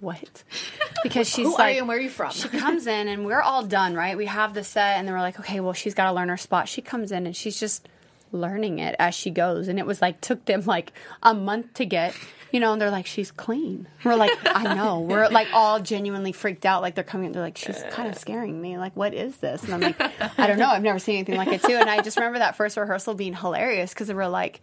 [0.00, 0.44] "What?"
[1.02, 2.30] Because she's Who are like, you and where are you from?
[2.30, 4.18] She comes in and we're all done, right?
[4.18, 6.36] We have the set, and then we're like, "Okay, well, she's got to learn her
[6.36, 7.88] spot." She comes in and she's just
[8.32, 10.92] learning it as she goes, and it was like took them like
[11.22, 12.14] a month to get.
[12.52, 13.86] You know, and they're like, she's clean.
[14.02, 14.98] We're like, I know.
[14.98, 16.82] We're like all genuinely freaked out.
[16.82, 18.76] Like they're coming in, they're like, she's kind of scaring me.
[18.76, 19.62] Like, what is this?
[19.62, 20.00] And I'm like,
[20.36, 20.66] I don't know.
[20.66, 21.76] I've never seen anything like it too.
[21.76, 24.62] And I just remember that first rehearsal being hilarious because they were like,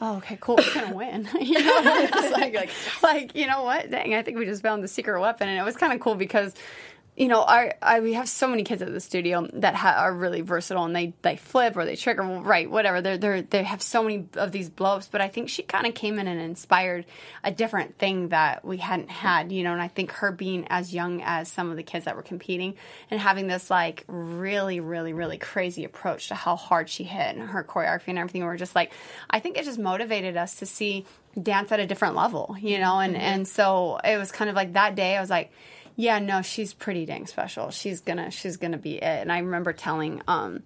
[0.00, 1.28] oh, okay, cool, we're gonna win.
[1.40, 1.80] you know,
[2.32, 2.70] like, like,
[3.02, 3.90] like, you know what?
[3.90, 6.14] Dang, I think we just found the secret weapon, and it was kind of cool
[6.14, 6.54] because
[7.18, 10.14] you know, our, I, we have so many kids at the studio that ha- are
[10.14, 13.00] really versatile and they, they flip or they trigger, right, whatever.
[13.00, 15.94] They're, they're, they have so many of these blow-ups, but I think she kind of
[15.94, 17.06] came in and inspired
[17.42, 20.94] a different thing that we hadn't had, you know, and I think her being as
[20.94, 22.76] young as some of the kids that were competing
[23.10, 27.50] and having this like really, really, really crazy approach to how hard she hit and
[27.50, 28.42] her choreography and everything.
[28.42, 28.92] We are just like,
[29.28, 31.04] I think it just motivated us to see
[31.42, 33.22] dance at a different level, you know, and, mm-hmm.
[33.22, 35.50] and so it was kind of like that day I was like,
[36.00, 37.72] yeah, no, she's pretty dang special.
[37.72, 39.02] She's gonna she's gonna be it.
[39.02, 40.62] And I remember telling um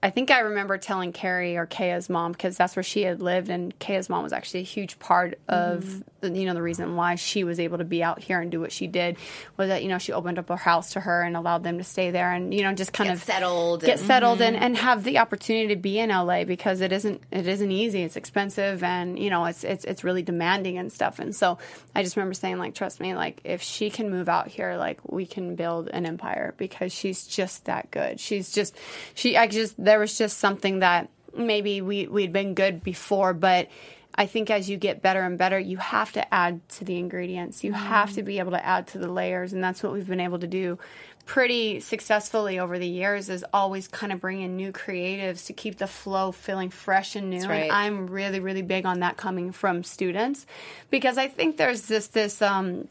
[0.00, 3.48] I think I remember telling Carrie or Kaya's mom because that's where she had lived,
[3.50, 6.00] and Kaya's mom was actually a huge part of Mm-hmm.
[6.20, 8.60] the, you know the reason why she was able to be out here and do
[8.60, 9.16] what she did
[9.56, 11.84] was that you know she opened up her house to her and allowed them to
[11.84, 14.76] stay there and you know just kind Get of settled get and- settled and, and
[14.76, 18.02] have the opportunity to be in LA because it isn't it isn't easy.
[18.02, 21.18] It's expensive and you know it's it's it's really demanding and stuff.
[21.18, 21.58] And so
[21.94, 25.00] I just remember saying like, trust me, like if she can move out here, like
[25.10, 28.18] we can build an empire because she's just that good.
[28.20, 28.76] She's just
[29.14, 33.68] she I just there was just something that maybe we we'd been good before, but
[34.14, 37.62] I think as you get better and better, you have to add to the ingredients.
[37.62, 40.20] You have to be able to add to the layers, and that's what we've been
[40.20, 40.78] able to do
[41.24, 43.30] pretty successfully over the years.
[43.30, 47.30] Is always kind of bring in new creatives to keep the flow feeling fresh and
[47.30, 47.46] new.
[47.46, 47.62] right.
[47.62, 50.44] And I'm really, really big on that coming from students
[50.90, 52.88] because I think there's this this um,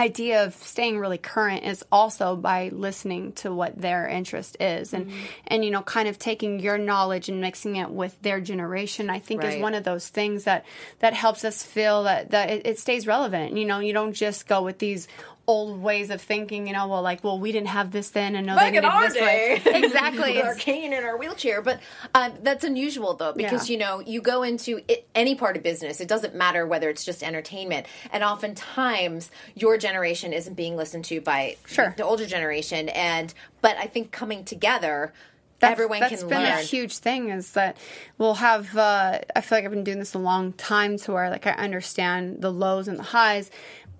[0.00, 4.92] idea of staying really current is also by listening to what their interest is.
[4.92, 5.24] And mm-hmm.
[5.46, 9.18] and you know kind of taking your knowledge and mixing it with their generation i
[9.18, 9.54] think Right.
[9.54, 10.64] is one of those things that
[10.98, 13.56] that helps us feel that that it, it stays relevant.
[13.56, 15.06] You know you don't just go with these
[15.50, 18.46] old ways of thinking you know well like well we didn't have this then and
[18.46, 19.78] no Back they in needed our this way day.
[19.84, 21.60] exactly with our cane in our wheelchair.
[21.60, 21.80] But
[22.14, 23.72] uh, that's unusual, though, because Yeah.
[23.72, 26.00] you know you go into it, any part of business.
[26.00, 31.20] It doesn't matter whether it's just entertainment, and oftentimes your generation isn't being listened to
[31.20, 31.94] by Sure.
[31.96, 32.88] the older generation.
[32.90, 35.12] And but I think coming together.
[35.58, 36.52] that's, Everyone that's can been learn.
[36.58, 37.76] a huge thing is that
[38.18, 41.28] we'll have uh, i feel like i've been doing this a long time to where
[41.28, 43.50] like i understand the lows and the highs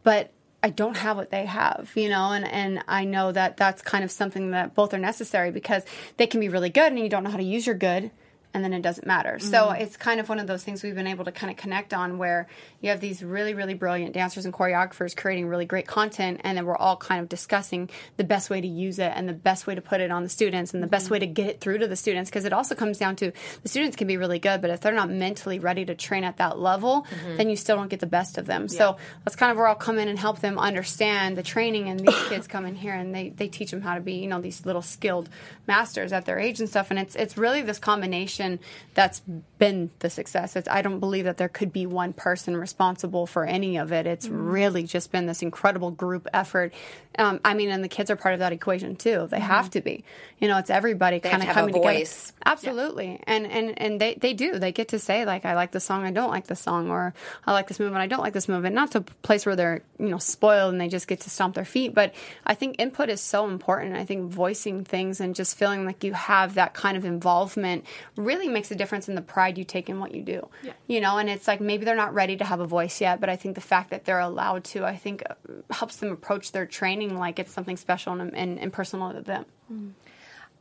[0.03, 0.31] but
[0.63, 4.05] i don't have what they have you know and, and i know that that's kind
[4.05, 5.85] of something that both are necessary because
[6.17, 8.11] they can be really good and you don't know how to use your good
[8.53, 9.39] and then it doesn't matter.
[9.39, 9.83] So Mm-hmm.
[9.83, 12.19] it's kind of one of those things we've been able to kind of connect on
[12.19, 12.49] where
[12.81, 16.67] you have these really, really brilliant dancers and choreographers creating really great content, and then
[16.67, 19.75] we're all kind of discussing the best way to use it and the best way
[19.75, 21.87] to put it on the students and the best way to get it through to
[21.89, 22.31] the students.
[22.31, 23.33] Because it also comes down to
[23.63, 26.39] the students can be really good, but if they're not mentally ready to train at
[26.39, 28.67] that level, then you still don't get the best of them.
[28.69, 31.89] So that's kind of where I'll come in and help them understand the training.
[31.89, 34.27] And these kids come in here and they, they teach them how to be, you
[34.27, 35.29] know, these little skilled
[35.69, 36.91] masters at their age and stuff.
[36.91, 38.40] And it's it's really this combination
[38.95, 39.21] that's
[39.59, 40.57] been the success.
[40.57, 44.07] It's I don't believe that there could be one person responsible for any of it.
[44.07, 46.73] It's really just been this incredible group effort.
[47.19, 49.29] Um, I mean, and the kids are part of that equation too.
[49.31, 50.05] They have to be.
[50.39, 52.27] You know, it's everybody kind of have a coming voice.
[52.27, 52.43] together.
[52.47, 53.21] Absolutely.
[53.27, 54.59] And and and they they do.
[54.59, 57.13] They get to say like I like the song, I don't like the song, or
[57.47, 58.75] I like this movement, I don't like this movement.
[58.75, 61.55] Not to a place where they're you know spoiled and they just get to stomp
[61.55, 61.95] their feet.
[61.95, 62.15] But
[62.47, 63.97] I think input is so important.
[63.97, 67.85] I think voicing things and just feeling like you have that kind of involvement
[68.17, 70.49] really makes a difference in the pride you take in what you do.
[70.87, 73.29] You know, and it's like maybe they're not ready to have a voice yet, but
[73.29, 75.35] I think the fact that they're allowed to, I think, uh,
[75.71, 79.45] helps them approach their training like it's something special and, and, and personal to them.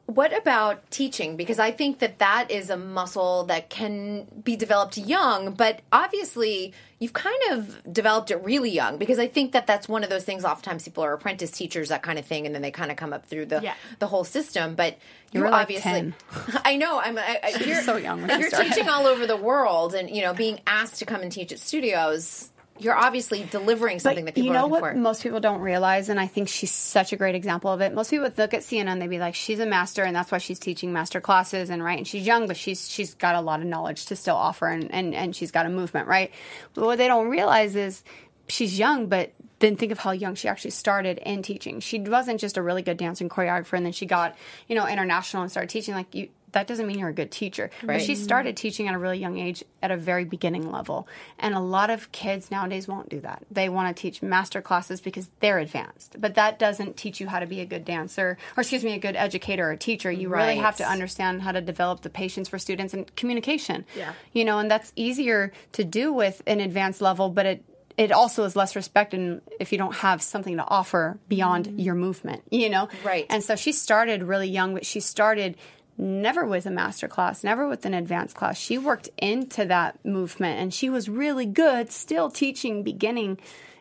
[0.09, 1.35] What about teaching?
[1.37, 6.73] Because I think that that is a muscle that can be developed young, but obviously
[6.97, 10.23] you've kind of developed it really young because I think that that's one of those
[10.23, 10.43] things.
[10.43, 13.13] Oftentimes people are apprentice teachers, that kind of thing, and then they kind of come
[13.13, 13.75] up through the Yeah.
[13.99, 14.73] the whole system.
[14.73, 14.97] But
[15.31, 16.15] You like obviously, 10.
[16.65, 16.99] I know.
[16.99, 18.69] I'm I, I, you're so young You're started.
[18.73, 21.59] teaching all over the world, and you know, being asked to come and teach at
[21.59, 22.49] studios.
[22.79, 24.93] You're obviously delivering something that people you know are what for.
[24.95, 27.93] most people don't realize, and I think she's such a great example of it.
[27.93, 30.31] Most people would look at Sienna, and they'd be like, "She's a master, and that's
[30.31, 33.41] why she's teaching master classes." And right, and she's young, but she's she's got a
[33.41, 36.31] lot of knowledge to still offer, and and, and she's got a movement, right?
[36.73, 38.03] But what they don't realize is
[38.47, 41.79] she's young, but then think of how young she actually started in teaching.
[41.81, 44.35] She wasn't just a really good dancer and choreographer, and then she got
[44.67, 45.93] you know international and started teaching.
[45.93, 47.69] Like you, that doesn't mean you're a good teacher.
[47.81, 48.01] But Right.
[48.01, 51.07] she started teaching at a really young age at a very beginning level.
[51.37, 53.43] And a lot of kids nowadays won't do that.
[53.51, 56.15] They want to teach master classes because they're advanced.
[56.19, 58.99] But that doesn't teach you how to be a good dancer or excuse me, a
[58.99, 60.11] good educator or teacher.
[60.11, 63.85] You really have to understand how to develop the patience for students and communication.
[63.95, 64.13] Yeah.
[64.33, 67.63] You know, and that's easier to do with an advanced level, but it
[67.99, 71.79] it also is less respected if you don't have something to offer beyond mm-hmm.
[71.79, 72.87] your movement, you know?
[73.03, 73.25] Right.
[73.29, 75.57] And so she started really young, but she started
[75.99, 78.57] never with a master class, never with an advanced class.
[78.57, 83.37] She worked into that movement and she was really good still teaching beginning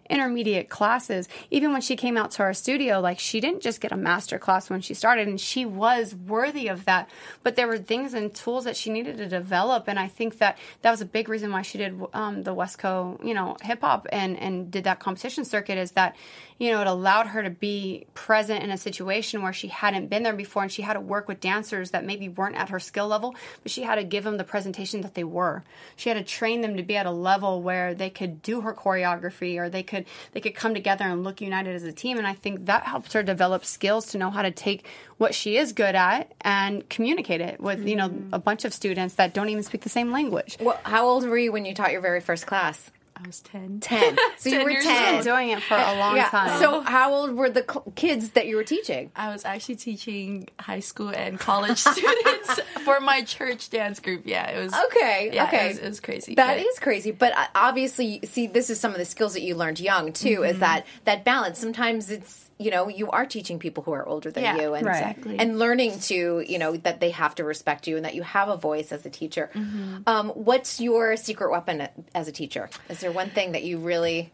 [0.09, 1.29] intermediate classes.
[1.51, 4.39] Even when she came out to our studio, like she didn't just get a master
[4.39, 7.09] class when she started, and she was worthy of that.
[7.43, 10.59] But there were things and tools that she needed to develop, and I think that
[10.83, 14.07] that was a big reason why she did um, the Wesco, you know, hip hop
[14.13, 15.79] and and did that competition circuit.
[15.79, 16.17] Is that
[16.59, 20.25] you know, it allowed her to be present in a situation where she hadn't been
[20.25, 23.07] there before and she had to work with dancers that maybe weren't at her skill
[23.07, 25.63] level, but she had to give them the presentation that they were.
[25.95, 28.75] She had to train them to be at a level where they could do her
[28.75, 29.98] choreography or they could
[30.33, 33.13] they could come together and look united as a team and I think that helps
[33.13, 34.85] her develop skills to know how to take
[35.19, 38.35] what she is good at and communicate it with, you know, mm-hmm.
[38.35, 40.57] a bunch of students that don't even speak the same language.
[40.61, 42.91] Well, how old were you when you taught your very first class?
[43.23, 43.81] I was 10.
[43.81, 44.17] 10.
[44.39, 45.15] So you were 10.
[45.17, 46.29] Been doing it for a long yeah.
[46.29, 46.61] time.
[46.61, 49.11] So how old were the cl- kids that you were teaching?
[49.17, 54.23] I was actually teaching high school and college students for my church dance group.
[54.25, 55.31] Yeah, it was Okay.
[55.33, 55.67] Yeah, okay.
[55.67, 56.35] it was, it was crazy.
[56.35, 59.43] That but- is crazy, but uh, obviously, see, this is some of the skills that
[59.43, 60.37] you learned young too.
[60.41, 60.45] Mm-hmm.
[60.45, 61.59] Is that that balance?
[61.59, 64.87] Sometimes it's you know you are teaching people who are older than Yeah, you, and
[64.87, 64.97] Right.
[64.97, 65.39] exactly.
[65.39, 68.49] and learning to you know that they have to respect you and that you have
[68.49, 69.51] a voice as a teacher.
[69.55, 69.99] Mm-hmm.
[70.07, 72.69] Um, what's your secret weapon as a teacher?
[72.89, 74.33] Is there one thing that you really?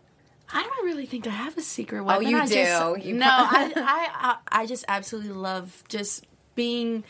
[0.53, 2.27] I don't really think I have a secret weapon.
[2.27, 2.55] Oh, you I do.
[2.55, 4.09] Just, You no, I, I,
[4.53, 7.03] I, I just absolutely love just being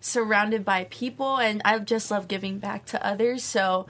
[0.00, 3.42] surrounded by people, and I just love giving back to others.
[3.44, 3.86] So,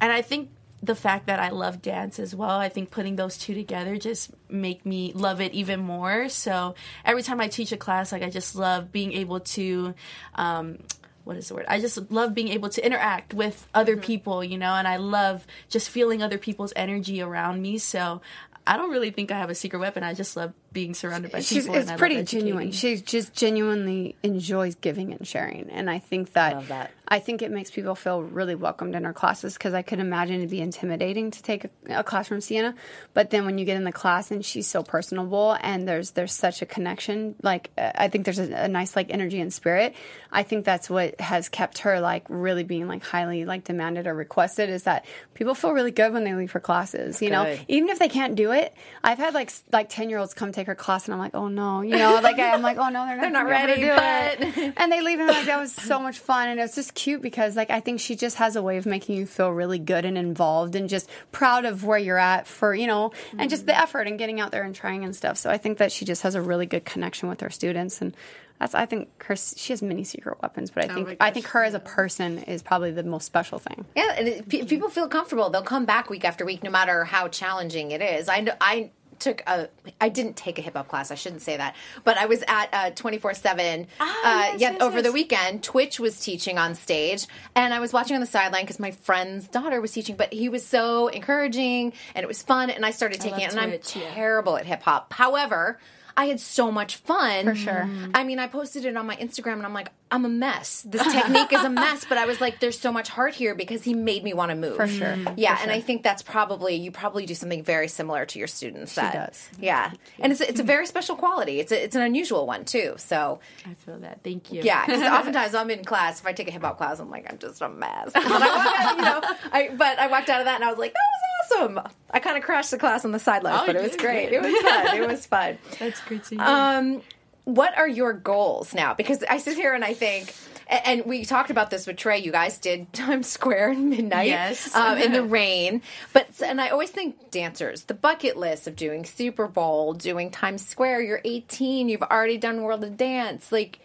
[0.00, 0.50] and I think
[0.82, 4.30] the fact that I love dance as well, I think putting those two together just
[4.48, 6.28] make me love it even more.
[6.28, 6.74] So
[7.04, 9.94] every time I teach a class, like I just love being able to.
[10.34, 10.78] Um,
[11.24, 11.66] what is the word?
[11.68, 14.04] I just love being able to interact with other Mm-hmm.
[14.04, 17.76] people, you know, and I love just feeling other people's energy around me.
[17.76, 18.22] So
[18.66, 20.02] I don't really think I have a secret weapon.
[20.02, 21.74] I just love being surrounded by She's, people.
[21.74, 22.72] and it's I love pretty genuine.
[22.72, 26.90] She just genuinely enjoys giving and sharing, and I think that, Love that.
[27.10, 30.36] I think it makes people feel really welcomed in her classes because I could imagine
[30.36, 32.74] it'd be intimidating to take a, a class from Sienna,
[33.14, 36.32] but then when you get in the class and she's so personable and there's there's
[36.32, 39.94] such a connection, like uh, I think there's a, a nice like energy and spirit.
[40.30, 44.14] I think that's what has kept her like really being like highly like demanded or
[44.14, 47.22] requested is that people feel really good when they leave her classes.
[47.22, 48.74] You know, even if they can't do it.
[49.02, 51.48] I've had like like ten year olds come take her class, and I'm like, oh
[51.48, 53.96] no, you know, like I'm like, oh no, they're not, They're not gonna be able
[53.96, 54.74] ready, to do it.
[54.76, 57.22] and they leave and like that was so much fun, and it was just cute
[57.22, 60.04] because like I think she just has a way of making you feel really good
[60.04, 63.78] and involved and just proud of where you're at for you know, and just the
[63.78, 65.38] effort and getting out there and trying and stuff.
[65.38, 68.16] So I think that she just has a really good connection with her students and.
[68.60, 69.36] That's, I think her.
[69.36, 71.78] She has many secret weapons, but I oh think my I think her as a
[71.78, 73.84] person is probably the most special thing.
[73.94, 75.48] Yeah, and it, pe- people feel comfortable.
[75.48, 78.28] They'll come back week after week, no matter how challenging it is.
[78.28, 79.68] I know, I took a
[80.00, 81.10] I didn't take a hip hop class.
[81.10, 83.86] I shouldn't say that, but I was at twenty four seven.
[84.00, 87.92] Ah, yes, Yeah, yes, over the weekend, Twitch was teaching on stage, and I was
[87.92, 90.16] watching on the sideline because my friend's daughter was teaching.
[90.16, 93.56] But he was so encouraging, and it was fun, and I started taking love it.
[93.56, 94.14] And Twitch, I'm yeah.
[94.14, 95.12] terrible at hip hop.
[95.12, 95.78] However.
[96.18, 97.44] I had so much fun.
[97.44, 97.72] For sure.
[97.72, 98.10] Mm-hmm.
[98.12, 100.82] I mean, I posted it on my Instagram and I'm like, I'm a mess.
[100.88, 103.84] This technique is a mess, but I was like, there's so much heart here because
[103.84, 104.74] he made me want to move.
[104.74, 105.06] For sure.
[105.14, 105.34] Mm-hmm.
[105.36, 108.48] Yeah, For and I think that's probably you probably do something very similar to your
[108.48, 108.94] students.
[108.94, 109.48] She that, does.
[109.60, 111.60] Yeah, and it's it's a very special quality.
[111.60, 112.94] It's a, it's an unusual one too.
[112.96, 114.24] So I feel that.
[114.24, 114.62] Thank you.
[114.62, 116.18] yeah, because oftentimes I'm in class.
[116.20, 118.10] If I take a hip hop class, I'm like I'm just a mess.
[118.12, 119.20] But I, walked out, you know,
[119.52, 121.92] I but I walked out of that and I was like that was awesome.
[122.10, 124.30] I kind of crashed the class on the sidelines, Oh, but it was great.
[124.30, 124.36] good.
[124.36, 124.96] It was fun.
[124.96, 125.58] It was fun.
[125.78, 126.44] That's great to hear.
[126.44, 127.02] Um,
[127.44, 128.94] what are your goals now?
[128.94, 130.34] Because I sit here and I think,
[130.68, 132.18] and we talked about this with Trey.
[132.18, 134.74] You guys did Times Square in midnight, Yes.
[134.74, 135.80] um, in the rain.
[136.12, 140.66] But and I always think dancers, the bucket list of doing Super Bowl, doing Times
[140.66, 141.02] Square.
[141.02, 141.88] You're 18.
[141.88, 143.50] You've already done World of Dance.
[143.50, 143.78] Like,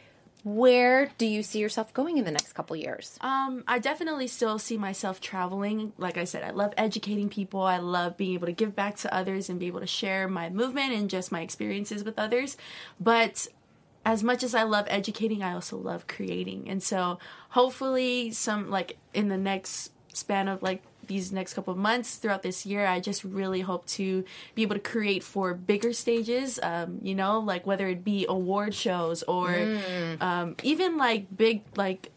[0.44, 3.18] where do you see yourself going in the next couple years?
[3.22, 5.94] Um, I definitely still see myself traveling.
[5.98, 7.62] Like I said, I love educating people.
[7.62, 10.50] I love being able to give back to others and be able to share my
[10.50, 12.58] movement and just my experiences with others.
[13.00, 13.48] But
[14.06, 16.70] as much as I love educating, I also love creating.
[16.70, 17.20] And so
[17.50, 22.42] hopefully some like in the next span of like these next couple of months throughout
[22.42, 24.24] this year, I just really hope to
[24.56, 26.60] be able to create for bigger stages.
[26.62, 29.50] Um, you know, like whether it be award shows or
[30.22, 32.12] um, even like big like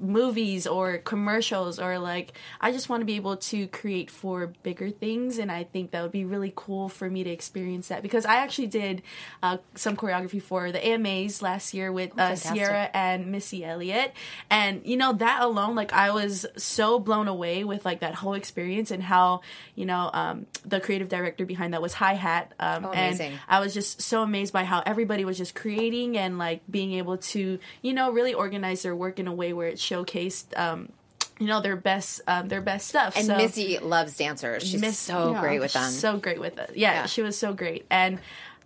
[0.00, 4.90] movies or commercials or like I just want to be able to create for bigger
[4.90, 8.24] things and I think that would be really cool for me to experience that because
[8.24, 9.02] I actually did
[9.42, 12.34] uh, some choreography for the AMAs last year with uh.
[12.36, 14.12] Ciara and Missy Elliott
[14.50, 18.34] and you know that alone like I was so blown away with like that whole
[18.34, 19.42] experience and how
[19.74, 23.38] you know um, the creative director behind that was Hi Hat um, Oh, and.
[23.48, 27.18] I was just so amazed by how everybody was just creating and like being able
[27.18, 30.92] to, you know, really organize their work in a way where it showcased, um,
[31.38, 33.16] you know, their best, um, their best stuff.
[33.16, 34.64] And so, Missy loves dancers.
[34.64, 35.90] She's Miss- so yeah, great with them.
[35.90, 36.72] So great with it.
[36.74, 37.06] Yeah, Yeah.
[37.06, 37.86] she was so great.
[37.90, 38.18] And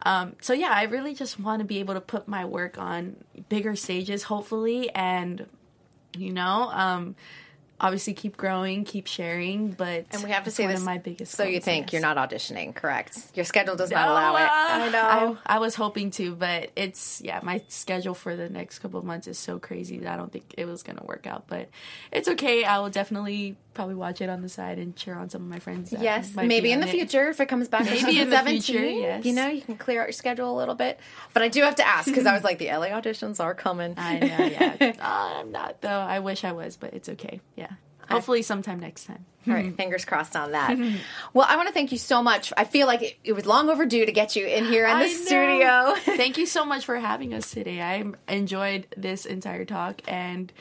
[0.05, 3.17] um, so yeah, I really just want to be able to put my work on
[3.49, 5.47] bigger stages, hopefully, and
[6.17, 7.15] you know, um,
[7.83, 9.73] obviously keep growing, keep sharing.
[9.73, 10.81] But and we have to say one this.
[10.81, 11.33] of my biggest.
[11.33, 11.93] So you think yes.
[11.93, 13.19] you're not auditioning, correct?
[13.35, 14.43] Your schedule does not No, allow it.
[14.43, 15.39] uh, I know.
[15.47, 17.41] I, I was hoping to, but it's yeah.
[17.43, 20.55] My schedule for the next couple of months is so crazy that I don't think
[20.57, 21.45] it was gonna work out.
[21.49, 21.69] But
[22.13, 22.65] it's okay.
[22.65, 25.59] I will definitely probably watch it on the side and cheer on some of my
[25.59, 25.93] friends.
[25.99, 26.91] Yes, maybe be in the it.
[26.91, 27.85] future if it comes back.
[27.87, 29.25] Maybe in the 17, future, yes.
[29.25, 31.01] You know, you can clear out your schedule a little bit.
[31.33, 33.95] But I do have to ask because I was like, the LA auditions are coming.
[33.97, 34.27] I know.
[34.27, 35.89] Yeah, Uh, I'm not though.
[35.89, 37.41] I wish I was, but it's okay.
[37.57, 37.72] Yeah.
[38.09, 39.25] Hopefully, sometime next time.
[39.47, 40.77] All right, fingers crossed on that.
[41.35, 42.53] well, I want to thank you so much.
[42.57, 45.09] I feel like it, it was long overdue to get you in here in the
[45.09, 45.95] studio.
[45.97, 47.81] Thank you so much for having us today.
[47.81, 50.53] I enjoyed this entire talk, and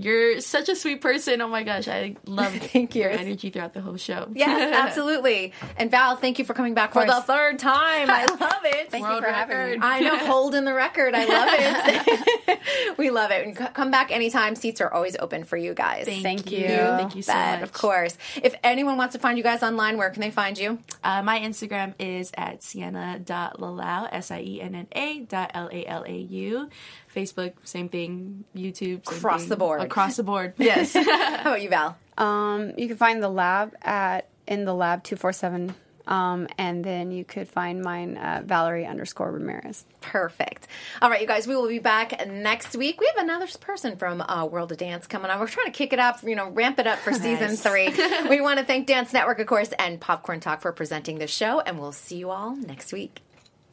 [0.00, 1.40] you're such a sweet person.
[1.42, 3.02] Oh my gosh, I love Thank you.
[3.02, 4.28] your energy throughout the whole show.
[4.32, 5.52] yes, absolutely.
[5.76, 7.24] And Val, thank you for coming back for Of the course.
[7.26, 8.08] third time.
[8.08, 8.90] I love it.
[8.92, 9.78] Thank you for having me.
[9.82, 11.14] I know, holding the record.
[11.16, 12.96] I love it.
[12.96, 13.44] we love it.
[13.46, 14.54] And c- come back anytime.
[14.54, 16.06] Seats are always open for you guys.
[16.06, 16.58] Thank, Thank you.
[16.60, 16.66] you.
[16.68, 17.68] Thank you so Bet, much.
[17.68, 18.16] Of course.
[18.40, 20.78] If anyone wants to find you guys online, where can they find you?
[21.02, 25.84] Uh, my Instagram is at sienna.lalau, S I E N N A dot L A
[25.86, 26.68] L A U.
[27.14, 28.44] Facebook, same thing.
[28.54, 29.48] YouTube, same Across thing.
[29.50, 29.80] the board.
[29.82, 30.54] Across the board.
[30.58, 30.94] Yes.
[30.94, 31.96] How about you, Val?
[32.16, 35.74] Um, you can find the lab at in the lab two four seven.
[36.06, 39.84] Um, and then you could find mine at Valerie underscore Ramirez.
[40.00, 40.66] Perfect.
[41.02, 42.98] All right, you guys, we will be back next week.
[42.98, 45.38] We have another person from uh, World of Dance coming on.
[45.38, 47.90] We're trying to kick it up, you know, ramp it up for season three.
[48.30, 51.60] we want to thank Dance Network, of course, and Popcorn Talk for presenting this show,
[51.60, 53.20] and we'll see you all next week.